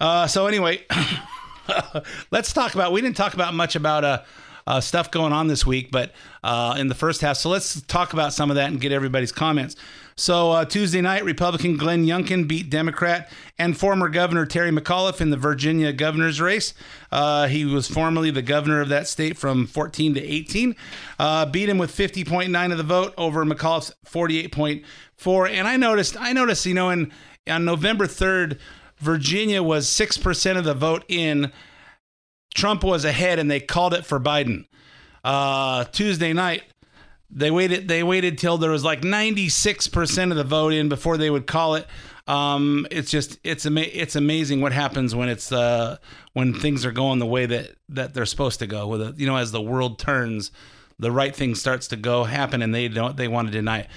[0.00, 0.84] Uh, so anyway,
[2.30, 2.92] let's talk about.
[2.92, 4.22] We didn't talk about much about uh,
[4.66, 7.36] uh stuff going on this week, but uh, in the first half.
[7.36, 9.76] So let's talk about some of that and get everybody's comments.
[10.18, 15.28] So uh, Tuesday night, Republican Glenn Youngkin beat Democrat and former Governor Terry McAuliffe in
[15.28, 16.72] the Virginia governor's race.
[17.12, 20.74] Uh, he was formerly the governor of that state from 14 to 18.
[21.18, 25.50] Uh, beat him with 50.9 of the vote over McAuliffe's 48.4.
[25.50, 27.12] And I noticed, I noticed, you know, in
[27.48, 28.58] on November 3rd,
[28.98, 31.52] Virginia was six percent of the vote in.
[32.54, 34.66] Trump was ahead, and they called it for Biden.
[35.22, 36.62] Uh, Tuesday night,
[37.30, 37.88] they waited.
[37.88, 41.46] They waited till there was like 96 percent of the vote in before they would
[41.46, 41.86] call it.
[42.26, 45.98] Um, it's just it's ama- it's amazing what happens when it's uh,
[46.32, 48.88] when things are going the way that that they're supposed to go.
[48.88, 50.50] With it, you know, as the world turns,
[50.98, 53.88] the right thing starts to go happen, and they don't they want to deny it.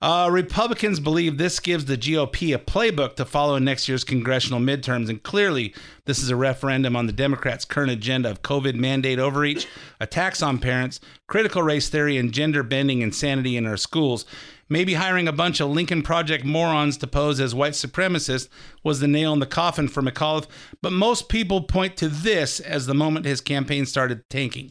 [0.00, 4.60] Uh, Republicans believe this gives the GOP a playbook to follow in next year's congressional
[4.60, 9.18] midterms, and clearly, this is a referendum on the Democrats' current agenda of COVID mandate
[9.18, 9.66] overreach,
[9.98, 14.24] attacks on parents, critical race theory, and gender bending insanity in our schools.
[14.68, 18.48] Maybe hiring a bunch of Lincoln Project morons to pose as white supremacists
[18.84, 20.46] was the nail in the coffin for McAuliffe,
[20.80, 24.70] but most people point to this as the moment his campaign started tanking.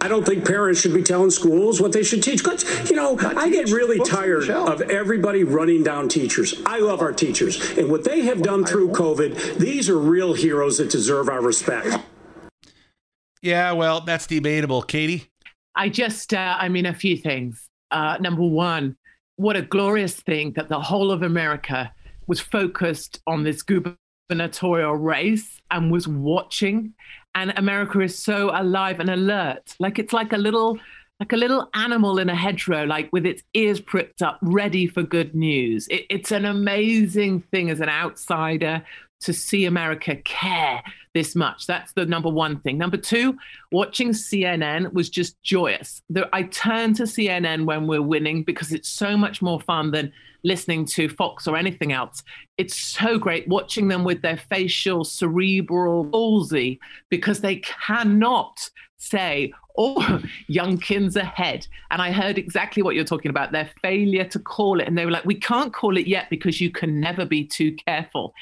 [0.00, 2.42] I don't think parents should be telling schools what they should teach.
[2.42, 6.54] Because, You know, I get really tired of everybody running down teachers.
[6.66, 7.76] I love our teachers.
[7.76, 11.98] And what they have done through COVID, these are real heroes that deserve our respect.
[13.42, 14.82] Yeah, well, that's debatable.
[14.82, 15.30] Katie?
[15.74, 17.68] I just, uh, I mean, a few things.
[17.90, 18.96] Uh, number one,
[19.36, 21.92] what a glorious thing that the whole of America
[22.26, 26.94] was focused on this gubernatorial race and was watching
[27.36, 29.76] and America is so alive and alert.
[29.78, 30.78] Like it's like a little
[31.20, 35.02] like a little animal in a hedgerow, like with its ears pricked up, ready for
[35.02, 35.86] good news.
[35.88, 38.84] It, it's an amazing thing as an outsider
[39.20, 40.82] to see America care
[41.16, 41.66] this much.
[41.66, 42.76] That's the number one thing.
[42.76, 43.38] Number two,
[43.72, 46.02] watching CNN was just joyous.
[46.34, 50.12] I turn to CNN when we're winning because it's so much more fun than
[50.44, 52.22] listening to Fox or anything else.
[52.58, 60.22] It's so great watching them with their facial, cerebral palsy because they cannot say, oh,
[60.50, 61.66] Youngkin's ahead.
[61.90, 64.88] And I heard exactly what you're talking about their failure to call it.
[64.88, 67.74] And they were like, we can't call it yet because you can never be too
[67.86, 68.34] careful.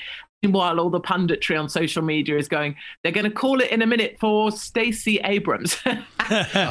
[0.44, 3.82] Meanwhile, all the punditry on social media is going, they're going to call it in
[3.82, 5.74] a minute for Stacey Abrams,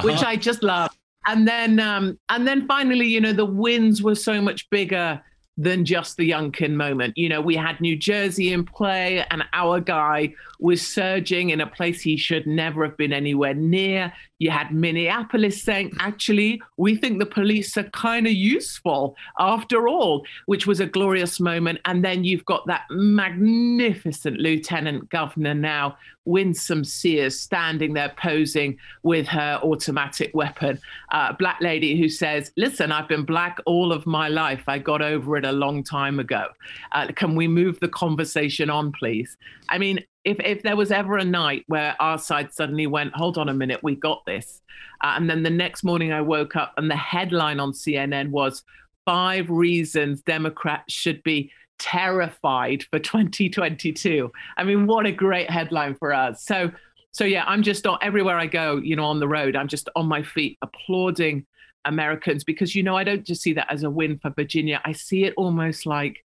[0.03, 0.95] which I just love
[1.27, 5.21] and then um, and then finally, you know, the wins were so much bigger
[5.55, 7.13] than just the Youngkin moment.
[7.15, 11.67] You know, we had New Jersey in play, and our guy was surging in a
[11.67, 14.11] place he should never have been anywhere near.
[14.43, 20.25] You had Minneapolis saying, actually, we think the police are kind of useful after all,
[20.47, 21.79] which was a glorious moment.
[21.85, 29.27] And then you've got that magnificent lieutenant governor now, Winsome Sears, standing there posing with
[29.27, 30.77] her automatic weapon.
[31.13, 34.63] Uh, black lady who says, Listen, I've been black all of my life.
[34.67, 36.47] I got over it a long time ago.
[36.91, 39.37] Uh, can we move the conversation on, please?
[39.69, 43.37] I mean, if if there was ever a night where our side suddenly went, hold
[43.37, 44.61] on a minute, we got this,
[45.01, 48.63] uh, and then the next morning I woke up and the headline on CNN was
[49.05, 54.31] five reasons Democrats should be terrified for 2022.
[54.57, 56.45] I mean, what a great headline for us.
[56.45, 56.71] So
[57.11, 59.87] so yeah, I'm just on everywhere I go, you know, on the road, I'm just
[59.95, 61.45] on my feet applauding
[61.85, 64.81] Americans because you know I don't just see that as a win for Virginia.
[64.83, 66.25] I see it almost like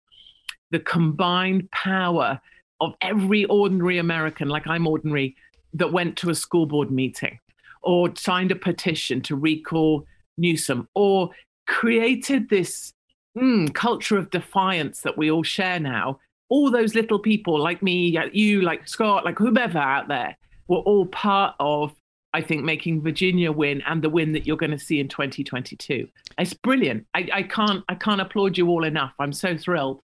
[0.72, 2.40] the combined power
[2.82, 5.36] of every ordinary American, like I'm ordinary,
[5.74, 7.40] that went to a school board meeting
[7.84, 10.06] or signed a petition to recall
[10.38, 11.30] Newsom or
[11.68, 12.94] created this
[13.38, 16.20] mm, culture of defiance that we all share now.
[16.50, 21.06] All those little people like me, you, like Scott, like whomever out there, were all
[21.08, 21.94] part of
[22.36, 26.06] I think, making Virginia win and the win that you're going to see in 2022.
[26.38, 27.08] It's brilliant.
[27.14, 29.14] I, I can't I can't applaud you all enough.
[29.20, 30.02] I'm so thrilled.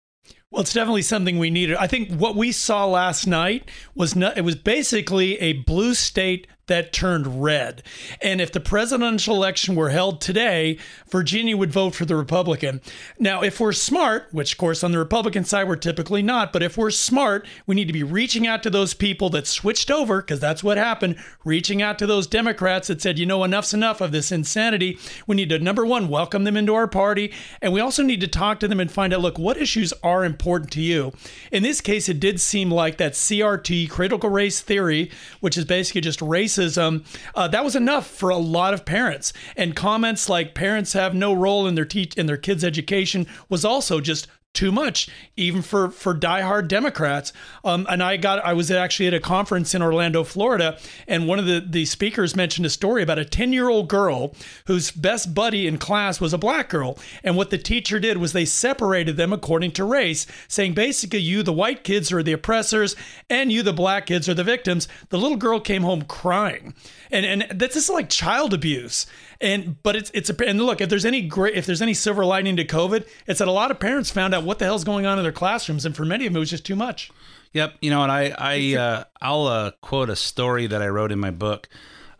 [0.51, 1.77] Well, it's definitely something we needed.
[1.77, 6.45] I think what we saw last night was not, it was basically a blue state
[6.71, 7.84] that turned red.
[8.21, 10.77] And if the presidential election were held today,
[11.10, 12.79] Virginia would vote for the Republican.
[13.19, 16.63] Now, if we're smart, which of course on the Republican side we're typically not, but
[16.63, 20.21] if we're smart, we need to be reaching out to those people that switched over,
[20.21, 23.99] because that's what happened, reaching out to those Democrats that said, you know, enough's enough
[23.99, 24.97] of this insanity.
[25.27, 27.34] We need to, number one, welcome them into our party.
[27.62, 30.23] And we also need to talk to them and find out, look, what issues are
[30.23, 31.12] important to you?
[31.51, 35.99] In this case, it did seem like that CRT, critical race theory, which is basically
[35.99, 39.34] just racism racism, uh, that was enough for a lot of parents.
[39.56, 43.65] And comments like parents have no role in their teach in their kids' education was
[43.65, 47.31] also just too much, even for for diehard Democrats.
[47.63, 51.39] Um, and I got I was actually at a conference in Orlando, Florida, and one
[51.39, 54.35] of the the speakers mentioned a story about a ten year old girl
[54.65, 58.33] whose best buddy in class was a black girl, and what the teacher did was
[58.33, 62.95] they separated them according to race, saying basically you the white kids are the oppressors
[63.29, 64.87] and you the black kids are the victims.
[65.09, 66.73] The little girl came home crying,
[67.09, 69.05] and and this is like child abuse.
[69.41, 72.23] And but it's it's a and look if there's any great if there's any silver
[72.23, 75.06] lining to COVID, it's that a lot of parents found out what the hell's going
[75.06, 77.12] on in their classrooms, and for many of them it was just too much.
[77.54, 81.12] Yep, you know, and I I uh, I'll uh, quote a story that I wrote
[81.12, 81.69] in my book.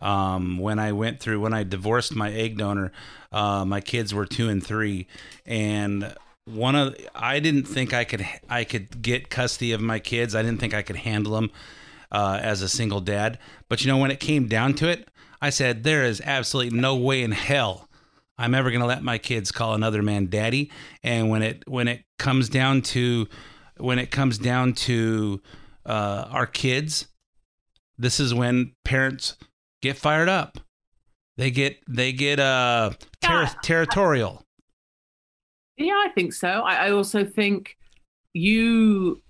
[0.00, 2.90] Um, when I went through when I divorced my egg donor,
[3.30, 5.06] uh, my kids were two and three,
[5.46, 10.34] and one of I didn't think I could I could get custody of my kids.
[10.34, 11.50] I didn't think I could handle them
[12.10, 13.38] uh, as a single dad.
[13.68, 15.08] But you know, when it came down to it,
[15.42, 17.88] I said, there is absolutely no way in hell
[18.38, 20.70] I'm ever going to let my kids call another man daddy.
[21.02, 23.28] And when it when it comes down to
[23.76, 25.40] when it comes down to
[25.84, 27.06] uh, our kids,
[27.98, 29.36] this is when parents
[29.80, 30.58] get fired up.
[31.36, 34.44] They get they get uh ter- territorial.
[35.76, 36.48] Yeah, I think so.
[36.48, 37.76] I, I also think
[38.32, 39.22] you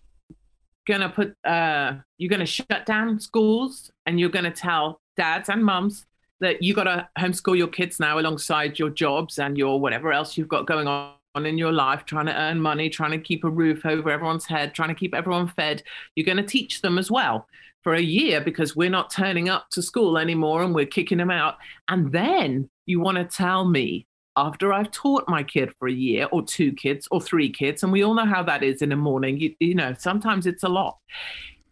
[0.87, 6.07] gonna put uh you're gonna shut down schools and you're gonna tell dads and mums
[6.40, 10.37] that you got to homeschool your kids now alongside your jobs and your whatever else
[10.37, 11.14] you've got going on
[11.46, 14.75] in your life, trying to earn money, trying to keep a roof over everyone's head,
[14.75, 15.83] trying to keep everyone fed.
[16.14, 17.46] You're going to teach them as well
[17.83, 21.31] for a year because we're not turning up to school anymore and we're kicking them
[21.31, 21.57] out.
[21.88, 26.27] And then you want to tell me after I've taught my kid for a year
[26.33, 28.96] or two kids or three kids, and we all know how that is in the
[28.96, 30.98] morning, you, you know, sometimes it's a lot.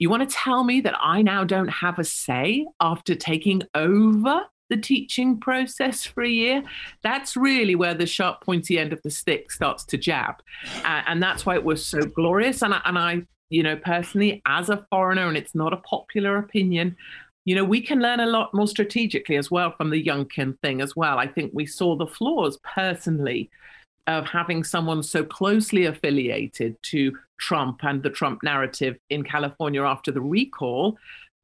[0.00, 4.40] You want to tell me that I now don't have a say after taking over
[4.70, 6.62] the teaching process for a year?
[7.02, 10.36] That's really where the sharp, pointy end of the stick starts to jab.
[10.84, 12.62] Uh, and that's why it was so glorious.
[12.62, 16.38] And I, and I, you know, personally, as a foreigner, and it's not a popular
[16.38, 16.96] opinion,
[17.44, 20.80] you know, we can learn a lot more strategically as well from the Youngkin thing
[20.80, 21.18] as well.
[21.18, 23.50] I think we saw the flaws personally
[24.06, 30.12] of having someone so closely affiliated to Trump and the Trump narrative in California after
[30.12, 30.96] the recall.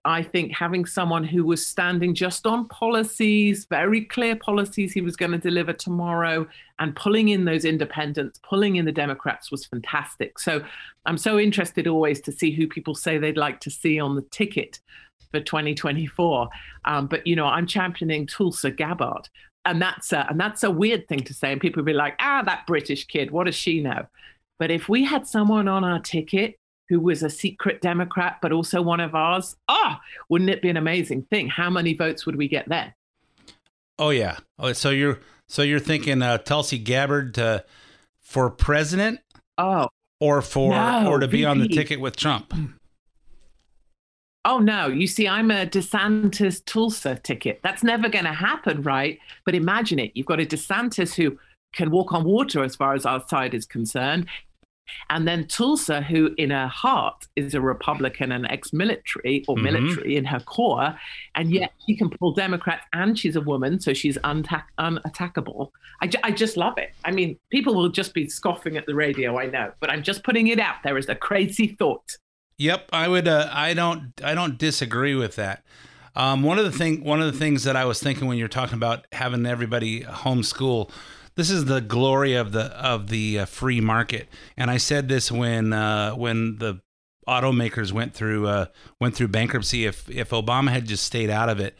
[0.05, 5.17] I think having someone who was standing just on policies, very clear policies he was
[5.17, 6.47] going to deliver tomorrow,
[6.79, 10.39] and pulling in those independents, pulling in the Democrats was fantastic.
[10.39, 10.63] So
[11.07, 14.23] I'm so interested always to see who people say they'd like to see on the
[14.31, 14.79] ticket
[15.33, 16.49] for 2024.
[16.85, 19.29] Um, but you know, I'm championing Tulsi Gabbard
[19.67, 21.51] and that's a, and that's a weird thing to say.
[21.51, 24.07] And people be like, ah, that British kid, what does she know?
[24.59, 26.57] But if we had someone on our ticket
[26.88, 30.71] who was a secret Democrat, but also one of ours, ah, oh, wouldn't it be
[30.71, 31.49] an amazing thing?
[31.49, 32.92] How many votes would we get then?
[33.99, 34.38] Oh yeah.
[34.59, 37.64] Oh, so you're so you're thinking uh, Tulsi Gabbard to,
[38.21, 39.21] for president?
[39.59, 39.88] Oh,
[40.21, 42.53] or for no, or to be on the ticket with Trump?
[44.47, 47.61] oh no, you see, I'm a DeSantis Tulsi ticket.
[47.62, 49.19] That's never going to happen, right?
[49.45, 50.12] But imagine it.
[50.14, 51.38] You've got a DeSantis who
[51.75, 54.27] can walk on water as far as our side is concerned.
[55.11, 59.64] And then Tulsi, who in her heart is a Republican and ex military or mm-hmm.
[59.64, 60.99] military in her core,
[61.35, 65.70] and yet she can pull Democrats and she's a woman, so she's unta- unattackable.
[66.01, 66.92] I, ju- I just love it.
[67.05, 70.25] I mean, people will just be scoffing at the radio, I know, but I'm just
[70.25, 72.16] putting it out there as a crazy thought.
[72.59, 73.29] Yep, I would.
[73.29, 74.12] Uh, I don't.
[74.25, 75.62] I don't disagree with that.
[76.14, 77.05] Um, one of the thing.
[77.05, 80.90] One of the things that I was thinking when you're talking about having everybody homeschool.
[81.37, 85.31] This is the glory of the of the uh, free market, and I said this
[85.31, 86.81] when uh, when the
[87.29, 88.67] automakers went through uh,
[89.00, 89.85] went through bankruptcy.
[89.85, 91.77] If if Obama had just stayed out of it,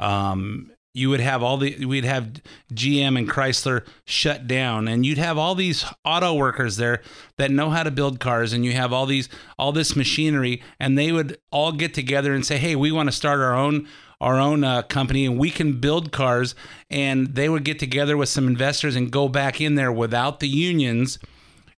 [0.00, 2.40] um, you would have all the we'd have
[2.72, 4.88] GM and Chrysler shut down.
[4.88, 7.02] And you'd have all these auto workers there
[7.36, 8.54] that know how to build cars.
[8.54, 9.28] And you have all these
[9.58, 10.62] all this machinery.
[10.80, 13.86] And they would all get together and say hey we want to start our own
[14.20, 16.54] our own uh, company and we can build cars
[16.90, 20.48] and they would get together with some investors and go back in there without the
[20.48, 21.18] unions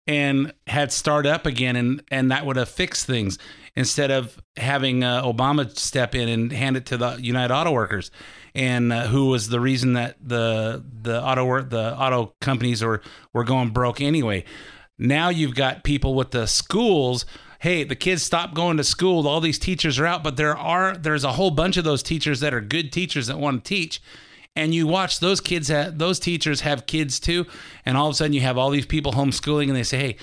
[0.07, 3.37] and had start up again and and that would have fixed things
[3.75, 8.11] instead of having uh, Obama step in and hand it to the United Auto Workers.
[8.55, 13.01] And uh, who was the reason that the the auto the auto companies were
[13.33, 14.43] were going broke anyway.
[14.97, 17.25] Now you've got people with the schools
[17.59, 20.95] hey the kids stop going to school all these teachers are out but there are
[20.95, 24.01] there's a whole bunch of those teachers that are good teachers that want to teach.
[24.55, 27.45] And you watch those kids ha- those teachers have kids too
[27.85, 30.17] and all of a sudden you have all these people homeschooling and they say hey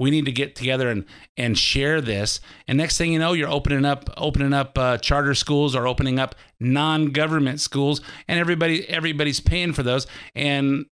[0.00, 1.04] we need to get together and
[1.36, 2.40] and share this.
[2.66, 6.18] And next thing you know you're opening up opening up uh, charter schools or opening
[6.18, 10.06] up non-government schools and everybody everybody's paying for those.
[10.34, 10.86] And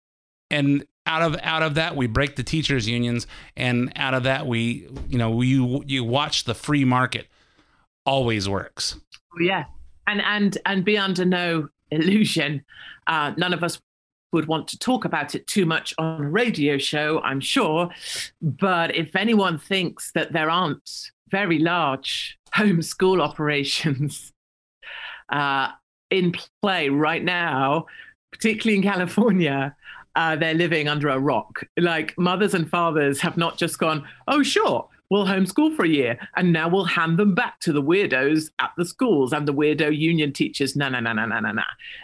[0.50, 3.26] and out of out of that we break the teachers unions
[3.56, 7.26] and out of that we you know you you watch the free market
[8.06, 8.96] always works.
[9.34, 9.64] Oh, yeah.
[10.06, 12.64] And and and be under no illusion
[13.06, 13.80] uh, none of us
[14.32, 17.90] would want to talk about it too much on a radio show i'm sure.
[18.40, 24.32] But if anyone thinks that there aren't very large homeschool operations
[25.30, 25.68] uh,
[26.10, 27.86] in play right now
[28.32, 29.74] particularly in california
[30.16, 34.42] uh, they're living under a rock like mothers and fathers have not just gone oh
[34.42, 38.50] sure we'll homeschool for a year and now we'll hand them back to the weirdos
[38.58, 40.76] at the schools and the weirdo union teachers.
[40.76, 41.62] No, no, no, no, no, no, no.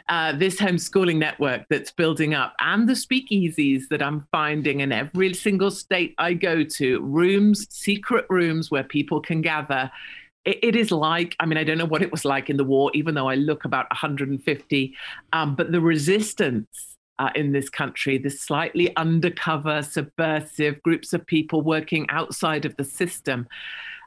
[0.08, 5.34] Uh, this homeschooling network that's building up and the speakeasies that I'm finding in every
[5.34, 9.90] single state I go to, rooms, secret rooms where people can gather.
[10.44, 12.90] It, is like, I mean, I don't know what it was like in the war,
[12.94, 14.94] even though I look about 150,
[15.32, 21.60] um, but the resistance uh, in this country, the slightly undercover, subversive groups of people
[21.60, 23.46] working outside of the system.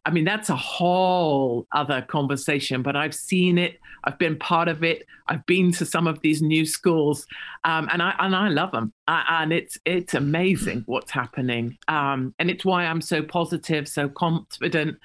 [0.06, 3.80] I mean, that's a whole other conversation, but I've seen it.
[4.04, 5.06] I've been part of it.
[5.28, 7.26] I've been to some of these new schools,
[7.64, 8.92] um, and I and I love them.
[9.08, 14.10] Uh, and it's it's amazing what's happening, um, and it's why I'm so positive, so
[14.10, 14.98] confident,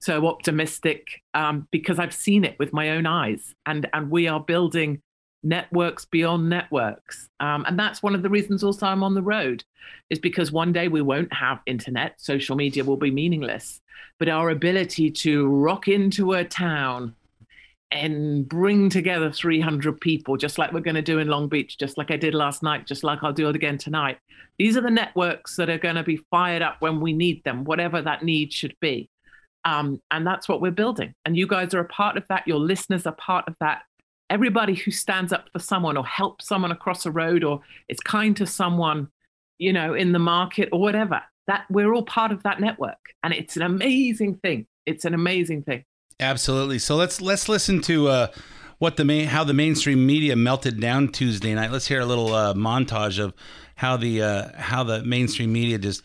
[0.00, 4.40] so optimistic, um, because I've seen it with my own eyes, and and we are
[4.40, 5.00] building
[5.42, 7.28] networks beyond networks.
[7.40, 9.64] Um, and that's one of the reasons also I'm on the road,
[10.10, 13.80] is because one day we won't have internet, social media will be meaningless.
[14.18, 17.14] But our ability to rock into a town
[17.92, 21.98] and bring together 300 people, just like we're going to do in Long Beach, just
[21.98, 24.18] like I did last night, just like I'll do it again tonight.
[24.58, 27.64] These are the networks that are going to be fired up when we need them,
[27.64, 29.10] whatever that need should be.
[29.64, 31.14] Um, and that's what we're building.
[31.24, 32.46] And you guys are a part of that.
[32.46, 33.82] Your listeners are part of that
[34.30, 38.36] everybody who stands up for someone or helps someone across a road or is kind
[38.36, 39.08] to someone,
[39.58, 42.98] you know, in the market or whatever, that we're all part of that network.
[43.22, 44.66] And it's an amazing thing.
[44.86, 45.84] It's an amazing thing.
[46.20, 46.78] Absolutely.
[46.78, 48.26] So let's let's listen to uh,
[48.78, 51.72] what the main how the mainstream media melted down Tuesday night.
[51.72, 53.34] Let's hear a little uh, montage of
[53.74, 56.02] how the uh, how the mainstream media just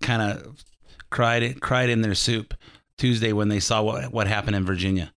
[0.00, 0.64] kind of
[1.10, 2.54] cried cried in their soup
[2.96, 5.12] Tuesday when they saw what what happened in Virginia.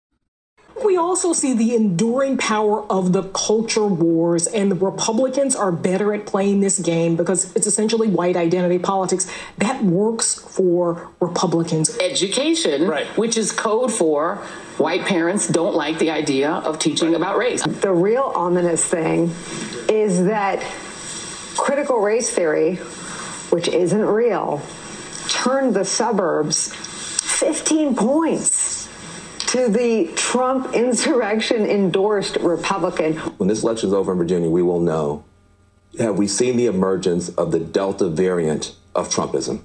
[0.83, 6.13] We also see the enduring power of the culture wars, and the Republicans are better
[6.13, 9.27] at playing this game because it's essentially white identity politics.
[9.59, 11.97] That works for Republicans.
[11.99, 13.05] Education, Right.
[13.17, 14.37] which is code for
[14.77, 17.63] white parents don't like the idea of teaching about race.
[17.63, 19.31] The real ominous thing
[19.87, 20.63] is that
[21.57, 22.75] critical race theory,
[23.51, 24.61] which isn't real,
[25.29, 28.50] turned the suburbs 15 points
[29.51, 33.17] to the Trump insurrection endorsed Republican.
[33.37, 35.25] When this election is over in Virginia, we will know
[35.99, 39.59] have we seen the emergence of the Delta variant of Trumpism?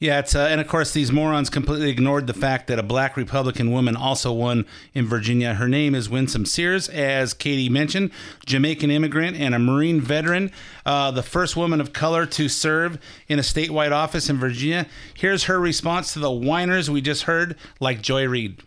[0.00, 3.16] Yeah, it's uh, and of course these morons completely ignored the fact that a black
[3.16, 5.54] Republican woman also won in Virginia.
[5.54, 8.10] Her name is Winsome Sears, as Katie mentioned,
[8.44, 10.50] Jamaican immigrant and a Marine veteran,
[10.84, 14.86] uh, the first woman of color to serve in a statewide office in Virginia.
[15.14, 18.62] Here's her response to the whiners we just heard, like Joy Reid.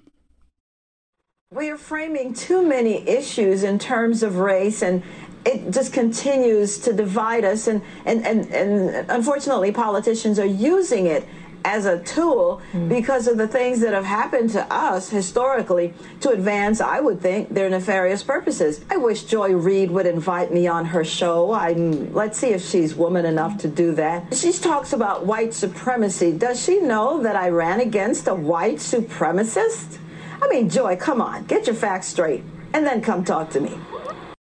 [1.54, 5.02] We are framing too many issues in terms of race and
[5.45, 11.26] it just continues to divide us and, and, and, and unfortunately politicians are using it
[11.64, 12.89] as a tool hmm.
[12.89, 17.54] because of the things that have happened to us historically to advance, I would think,
[17.54, 18.84] their nefarious purposes.
[18.89, 21.54] I wish Joy Reid would invite me on her show.
[21.54, 24.36] I'm let's see if she's woman enough to do that.
[24.36, 26.34] She talks about white supremacy.
[26.34, 30.00] Does she know that I ran against a white supremacist?
[30.42, 33.78] I mean, Joy, come on, get your facts straight and then come talk to me.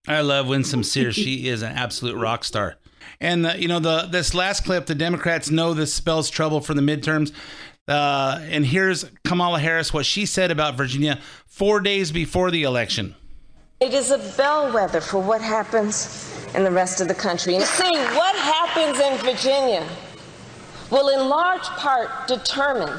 [0.07, 1.15] I love Winsome Sears.
[1.15, 2.77] she is an absolute rock star.
[3.21, 6.75] And uh, you know the this last clip, the Democrats know this spells trouble for
[6.75, 7.33] the midterms.
[7.87, 13.15] Uh, and here's Kamala Harris, what she said about Virginia four days before the election.
[13.81, 17.57] It is a bellwether for what happens in the rest of the country.
[17.57, 19.87] And see, what happens in Virginia
[20.91, 22.99] will in large part determine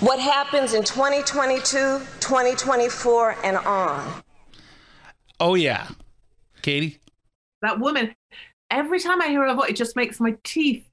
[0.00, 4.22] what happens in 2022, 2024, and on.
[5.40, 5.88] Oh, yeah.
[6.62, 6.98] Katie?
[7.62, 8.14] That woman,
[8.70, 10.86] every time I hear her voice, it just makes my teeth.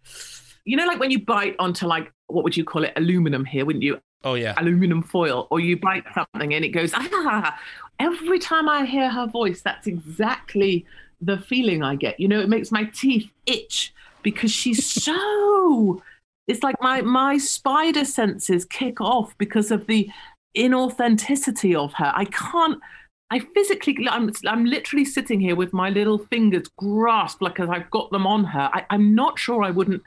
[0.66, 2.94] You know, like when you bite onto like what would you call it?
[2.96, 4.00] Aluminum here, wouldn't you?
[4.24, 6.92] Oh yeah, aluminum foil, or you bite something and it goes.
[6.98, 7.60] Ah!
[8.00, 10.86] Every time I hear her voice, that's exactly
[11.22, 12.20] the feeling I get.
[12.20, 16.02] You know, it makes my teeth itch because she's so.
[16.48, 20.10] It's like my my spider senses kick off because of the
[20.58, 22.12] inauthenticity of her.
[22.16, 22.80] I can't.
[23.32, 27.90] I physically, I'm, I'm literally sitting here with my little fingers grasped like as I've
[27.90, 28.70] got them on her.
[28.72, 30.04] I, I'm not sure I wouldn't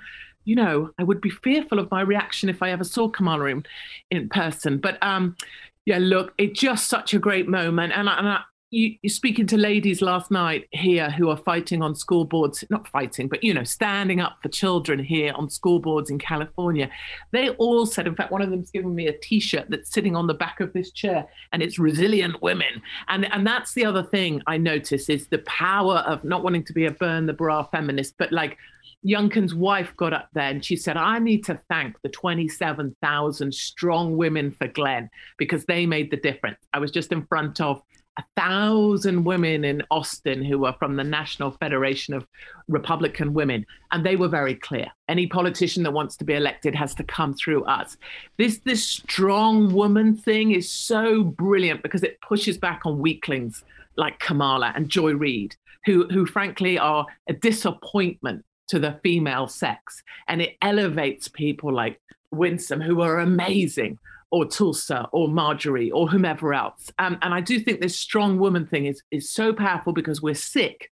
[0.48, 3.66] you know, I would be fearful of my reaction if I ever saw Kamala in,
[4.10, 4.78] in person.
[4.78, 5.36] But um,
[5.84, 7.92] yeah, look, it's just such a great moment.
[7.94, 11.82] And, I, and I, you, you're speaking to ladies last night here who are fighting
[11.82, 15.78] on school boards, not fighting, but, you know, standing up for children here on school
[15.78, 16.90] boards in California.
[17.30, 20.14] They all said, in fact, one of them's given me a t shirt that's sitting
[20.14, 22.82] on the back of this chair and it's resilient women.
[23.08, 26.72] And, and that's the other thing I notice is the power of not wanting to
[26.74, 28.58] be a burn the bra feminist, but like,
[29.06, 34.16] Youngkin's wife got up there and she said, I need to thank the 27,000 strong
[34.16, 36.58] women for Glenn because they made the difference.
[36.72, 37.80] I was just in front of
[38.18, 42.26] a thousand women in Austin who were from the National Federation of
[42.66, 44.86] Republican Women, and they were very clear.
[45.08, 47.96] Any politician that wants to be elected has to come through us.
[48.36, 53.64] This this strong woman thing is so brilliant because it pushes back on weaklings
[53.96, 55.56] like Kamala and Joy Reid,
[55.86, 60.02] who who frankly are a disappointment to the female sex.
[60.26, 62.00] And it elevates people like
[62.32, 63.98] Winsome, who are amazing,
[64.30, 66.90] or Tulsi, or Marjorie, or whomever else.
[66.98, 70.34] Um, and I do think this strong woman thing is, is so powerful because we're
[70.34, 70.90] sick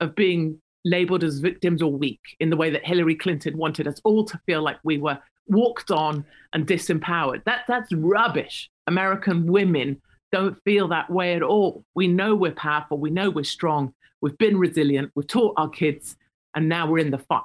[0.00, 4.00] of being labeled as victims or weak in the way that Hillary Clinton wanted us
[4.04, 7.44] all to feel like we were walked on and disempowered.
[7.44, 8.70] That that's rubbish.
[8.86, 11.84] American women don't feel that way at all.
[11.94, 12.98] We know we're powerful.
[12.98, 13.94] We know we're strong.
[14.20, 15.10] We've been resilient.
[15.14, 16.16] We've taught our kids
[16.54, 17.42] and now we're in the fight.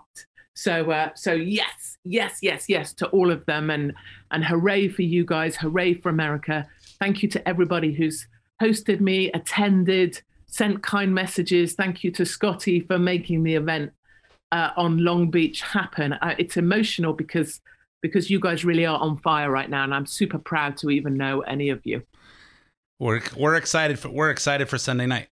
[0.55, 3.93] So, uh, so yes, yes, yes, yes to all of them, and
[4.31, 6.67] and hooray for you guys, hooray for America!
[6.99, 8.27] Thank you to everybody who's
[8.61, 11.73] hosted me, attended, sent kind messages.
[11.73, 13.91] Thank you to Scotty for making the event
[14.51, 16.13] uh, on Long Beach happen.
[16.13, 17.59] Uh, it's emotional because
[18.01, 21.17] because you guys really are on fire right now, and I'm super proud to even
[21.17, 22.03] know any of you.
[22.99, 25.27] We're we're excited for we're excited for Sunday night.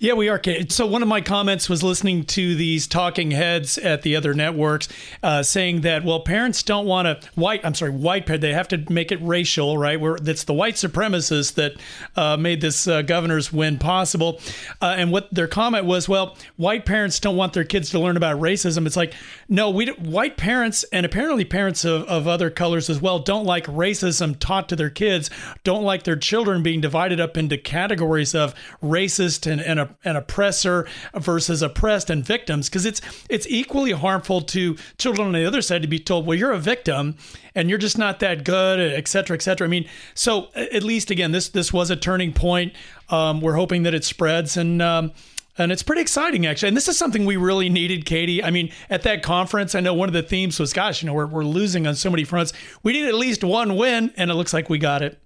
[0.00, 0.40] Yeah, we are.
[0.68, 4.86] So one of my comments was listening to these talking heads at the other networks
[5.24, 7.62] uh, saying that well, parents don't want to white.
[7.64, 8.42] I'm sorry, white parent.
[8.42, 10.00] They have to make it racial, right?
[10.00, 11.72] Where that's the white supremacists that
[12.14, 14.40] uh, made this uh, governor's win possible.
[14.80, 18.16] Uh, and what their comment was, well, white parents don't want their kids to learn
[18.16, 18.86] about racism.
[18.86, 19.14] It's like
[19.48, 23.66] no, we white parents and apparently parents of, of other colors as well don't like
[23.66, 25.28] racism taught to their kids.
[25.64, 30.16] Don't like their children being divided up into categories of racist and and, and an
[30.16, 35.62] oppressor versus oppressed and victims because it's it's equally harmful to children on the other
[35.62, 37.16] side to be told well you're a victim
[37.54, 39.66] and you're just not that good et cetera et cetera.
[39.66, 42.72] I mean so at least again this this was a turning point.
[43.08, 45.12] Um, we're hoping that it spreads and um,
[45.56, 46.68] and it's pretty exciting actually.
[46.68, 48.42] And this is something we really needed katie.
[48.42, 51.14] I mean at that conference i know one of the themes was gosh you know
[51.14, 52.52] we're, we're losing on so many fronts.
[52.82, 55.20] We need at least one win and it looks like we got it.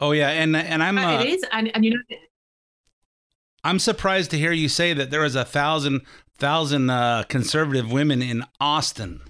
[0.00, 0.30] Oh yeah.
[0.30, 1.44] And and i'm uh, it is.
[1.52, 2.16] And, and you know
[3.68, 6.00] I'm surprised to hear you say that there was a thousand
[6.38, 9.20] thousand uh, conservative women in Austin.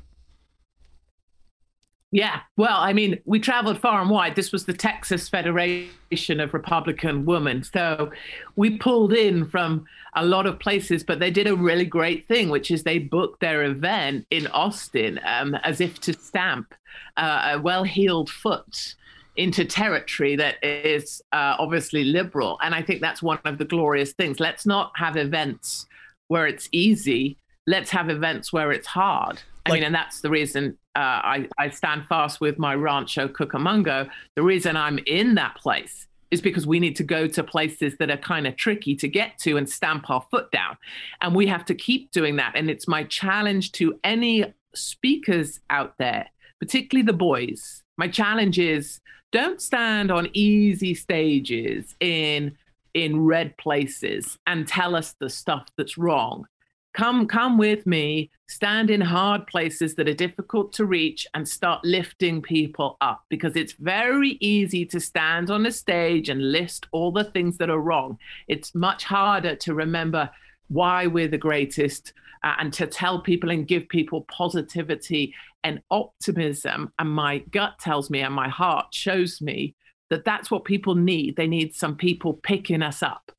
[2.12, 4.36] Yeah, well, I mean, we traveled far and wide.
[4.36, 7.64] This was the Texas Federation of Republican Women.
[7.64, 8.12] So
[8.54, 12.48] we pulled in from a lot of places, but they did a really great thing,
[12.48, 16.74] which is they booked their event in Austin um, as if to stamp
[17.16, 18.94] uh, a well heeled foot
[19.38, 22.58] into territory that is uh, obviously liberal.
[22.62, 24.40] And I think that's one of the glorious things.
[24.40, 25.86] Let's not have events
[26.26, 27.38] where it's easy.
[27.66, 29.40] Let's have events where it's hard.
[29.64, 33.28] I like, mean, and that's the reason uh, I, I stand fast with my Rancho
[33.28, 34.10] Cucamonga.
[34.34, 38.10] The reason I'm in that place is because we need to go to places that
[38.10, 40.76] are kind of tricky to get to and stamp our foot down.
[41.20, 42.52] And we have to keep doing that.
[42.56, 46.28] And it's my challenge to any speakers out there,
[46.58, 47.84] particularly the boys.
[47.96, 49.00] My challenge is
[49.32, 52.56] don't stand on easy stages in
[52.94, 56.46] in red places and tell us the stuff that's wrong.
[56.94, 61.84] Come come with me stand in hard places that are difficult to reach and start
[61.84, 67.12] lifting people up because it's very easy to stand on a stage and list all
[67.12, 68.18] the things that are wrong.
[68.48, 70.30] It's much harder to remember
[70.68, 72.12] why we're the greatest
[72.44, 78.10] uh, and to tell people and give people positivity and optimism and my gut tells
[78.10, 79.74] me and my heart shows me
[80.10, 83.32] that that's what people need they need some people picking us up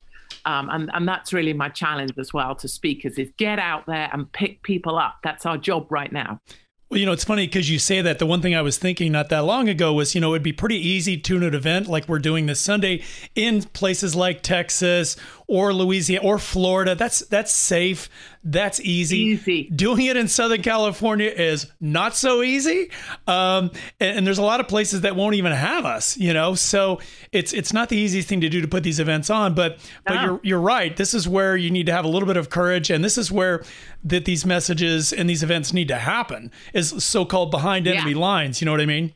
[0.44, 4.08] um, and, and that's really my challenge as well to speakers is get out there
[4.12, 5.18] and pick people up.
[5.22, 6.40] That's our job right now.
[6.88, 8.18] Well, you know, it's funny because you say that.
[8.18, 10.52] The one thing I was thinking not that long ago was, you know, it'd be
[10.52, 13.04] pretty easy to an event like we're doing this Sunday
[13.36, 15.14] in places like Texas
[15.50, 16.94] or Louisiana or Florida.
[16.94, 18.08] That's that's safe.
[18.42, 19.18] That's easy.
[19.18, 19.64] Easy.
[19.68, 22.90] Doing it in Southern California is not so easy.
[23.26, 26.16] Um, and, and there's a lot of places that won't even have us.
[26.16, 27.00] You know, so
[27.32, 29.54] it's it's not the easiest thing to do to put these events on.
[29.54, 30.96] But but you're you're right.
[30.96, 33.30] This is where you need to have a little bit of courage, and this is
[33.30, 33.62] where
[34.04, 36.50] that these messages and these events need to happen.
[36.72, 38.60] Is so-called behind enemy lines.
[38.60, 39.12] You know what I mean?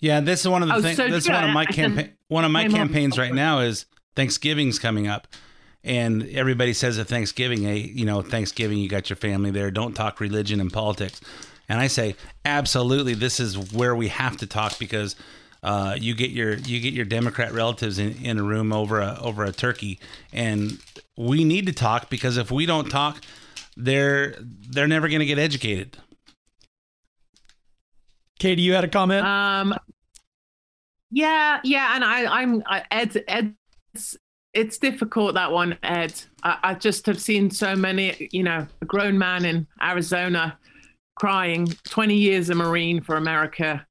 [0.00, 0.96] Yeah, this is one of the Oh, things.
[0.96, 2.12] so this is one of my campaign.
[2.28, 3.84] One of my campaigns right now is
[4.16, 5.28] Thanksgiving's coming up,
[5.82, 9.70] and everybody says at Thanksgiving, hey, you know, Thanksgiving, you got your family there.
[9.70, 11.20] Don't talk religion and politics.
[11.68, 15.16] And I say, absolutely, this is where we have to talk because
[15.62, 19.18] uh, you get your you get your Democrat relatives in, in a room over a
[19.20, 20.00] over a turkey,
[20.32, 20.78] and
[21.16, 23.22] we need to talk because if we don't talk,
[23.76, 25.96] they're they're never going to get educated.
[28.38, 29.24] Katie, you had a comment.
[29.24, 29.74] Um,
[31.10, 33.22] yeah, yeah, and I, I'm I, Ed.
[33.28, 34.16] Ed's
[34.52, 36.14] it's difficult that one, Ed.
[36.42, 38.28] I, I just have seen so many.
[38.32, 40.58] You know, a grown man in Arizona
[41.14, 41.68] crying.
[41.84, 43.86] Twenty years a Marine for America,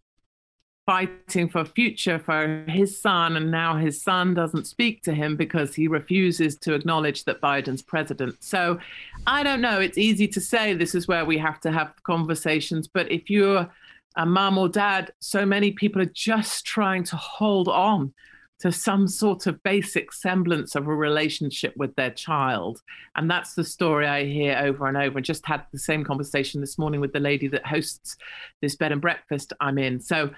[0.86, 5.36] fighting for a future for his son, and now his son doesn't speak to him
[5.36, 8.44] because he refuses to acknowledge that Biden's president.
[8.44, 8.80] So,
[9.28, 9.80] I don't know.
[9.80, 13.70] It's easy to say this is where we have to have conversations, but if you're
[14.16, 18.14] a mom or dad, so many people are just trying to hold on
[18.60, 22.82] to some sort of basic semblance of a relationship with their child.
[23.16, 25.18] And that's the story I hear over and over.
[25.18, 28.18] And just had the same conversation this morning with the lady that hosts
[28.62, 30.02] this bed and breakfast I'm in.
[30.02, 30.32] So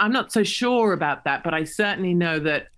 [0.00, 2.68] I'm not so sure about that, but I certainly know that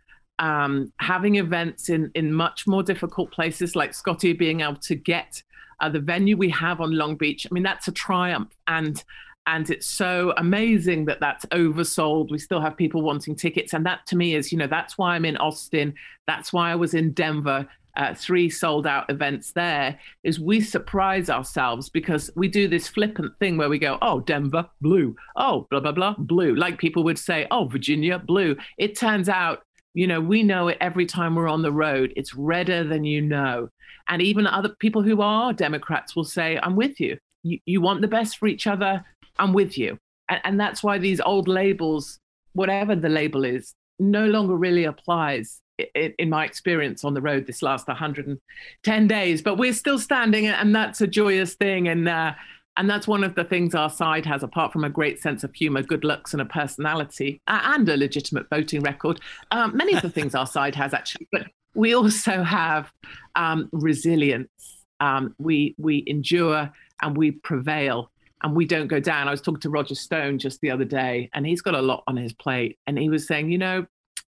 [0.41, 5.43] um, having events in, in much more difficult places like Scotty being able to get
[5.81, 8.51] uh, the venue we have on Long Beach, I mean, that's a triumph.
[8.67, 9.03] And
[9.51, 12.31] and it's so amazing that that's oversold.
[12.31, 15.17] We still have people wanting tickets, and that to me is, you know, that's why
[15.17, 15.93] I'm in Austin.
[16.29, 17.67] That's why I was in Denver.
[17.97, 23.37] Uh, three sold out events there is we surprise ourselves because we do this flippant
[23.41, 25.17] thing where we go, oh, Denver, blue.
[25.35, 26.55] Oh, blah, blah, blah, blue.
[26.55, 28.57] Like people would say, oh, Virginia, blue.
[28.79, 32.13] It turns out, you know, we know it every time we're on the road.
[32.15, 33.69] It's redder than you know.
[34.07, 37.19] And even other people who are Democrats will say, I'm with you.
[37.43, 39.05] You, you want the best for each other.
[39.41, 39.99] I'm with you.
[40.29, 42.19] And, and that's why these old labels,
[42.53, 45.61] whatever the label is, no longer really applies
[45.95, 49.43] in, in my experience on the road this last 110 days.
[49.43, 51.89] But we're still standing, and that's a joyous thing.
[51.89, 52.35] And uh,
[52.77, 55.55] and that's one of the things our side has, apart from a great sense of
[55.55, 59.21] humor, good looks, and a personality, and a legitimate voting record.
[59.51, 62.91] Um, many of the things our side has actually, but we also have
[63.35, 64.85] um, resilience.
[65.01, 66.71] Um, we we endure
[67.03, 68.11] and we prevail
[68.43, 69.29] and we don't go down.
[69.29, 72.03] I was talking to Roger Stone just the other day, and he's got a lot
[72.07, 73.87] on his plate, and he was saying, you know,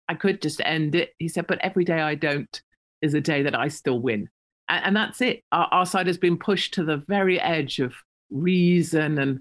[0.09, 1.14] I could just end it.
[1.18, 2.62] He said, but every day I don't
[3.02, 4.28] is a day that I still win,
[4.68, 5.42] and, and that's it.
[5.52, 7.94] Our, our side has been pushed to the very edge of
[8.30, 9.40] reason and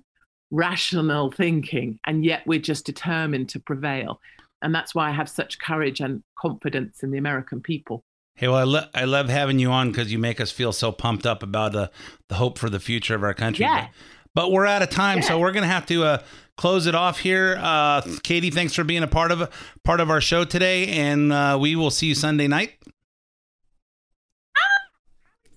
[0.51, 4.19] rational thinking, and yet we're just determined to prevail,
[4.61, 8.03] and that's why I have such courage and confidence in the American people.
[8.37, 10.91] Hey, well, I, lo- I love having you on because you make us feel so
[10.91, 11.87] pumped up about uh,
[12.27, 13.63] the hope for the future of our country.
[13.63, 13.83] Yeah.
[13.85, 13.89] But,
[14.35, 16.23] but we're out of time, so we're gonna have to uh,
[16.57, 17.57] close it off here.
[17.59, 19.49] Uh, Katie, thanks for being a part of
[19.83, 22.73] part of our show today, and uh, we will see you Sunday night.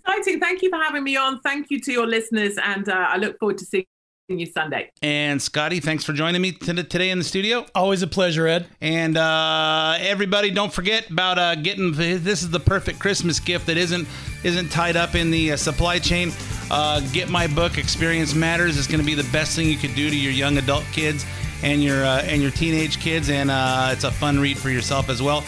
[0.07, 0.41] Exciting.
[0.41, 1.41] Thank you for having me on.
[1.41, 3.85] Thank you to your listeners, and uh, I look forward to seeing
[4.29, 4.91] you Sunday.
[5.03, 7.67] And Scotty, thanks for joining me t- today in the studio.
[7.75, 8.67] Always a pleasure, Ed.
[8.81, 13.67] And uh, everybody, don't forget about uh, getting the, this is the perfect Christmas gift
[13.67, 14.07] that isn't
[14.45, 16.31] isn't tied up in the uh, supply chain.
[16.71, 18.79] Uh, get my book, Experience Matters.
[18.79, 21.25] It's going to be the best thing you could do to your young adult kids
[21.63, 25.09] and your uh, and your teenage kids, and uh, it's a fun read for yourself
[25.09, 25.41] as well.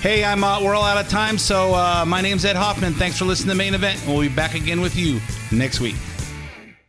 [0.00, 2.94] Hey, I'm uh, we're all out of time, so uh, my name's Ed Hoffman.
[2.94, 4.02] Thanks for listening to the main event.
[4.06, 5.20] We'll be back again with you
[5.52, 5.96] next week.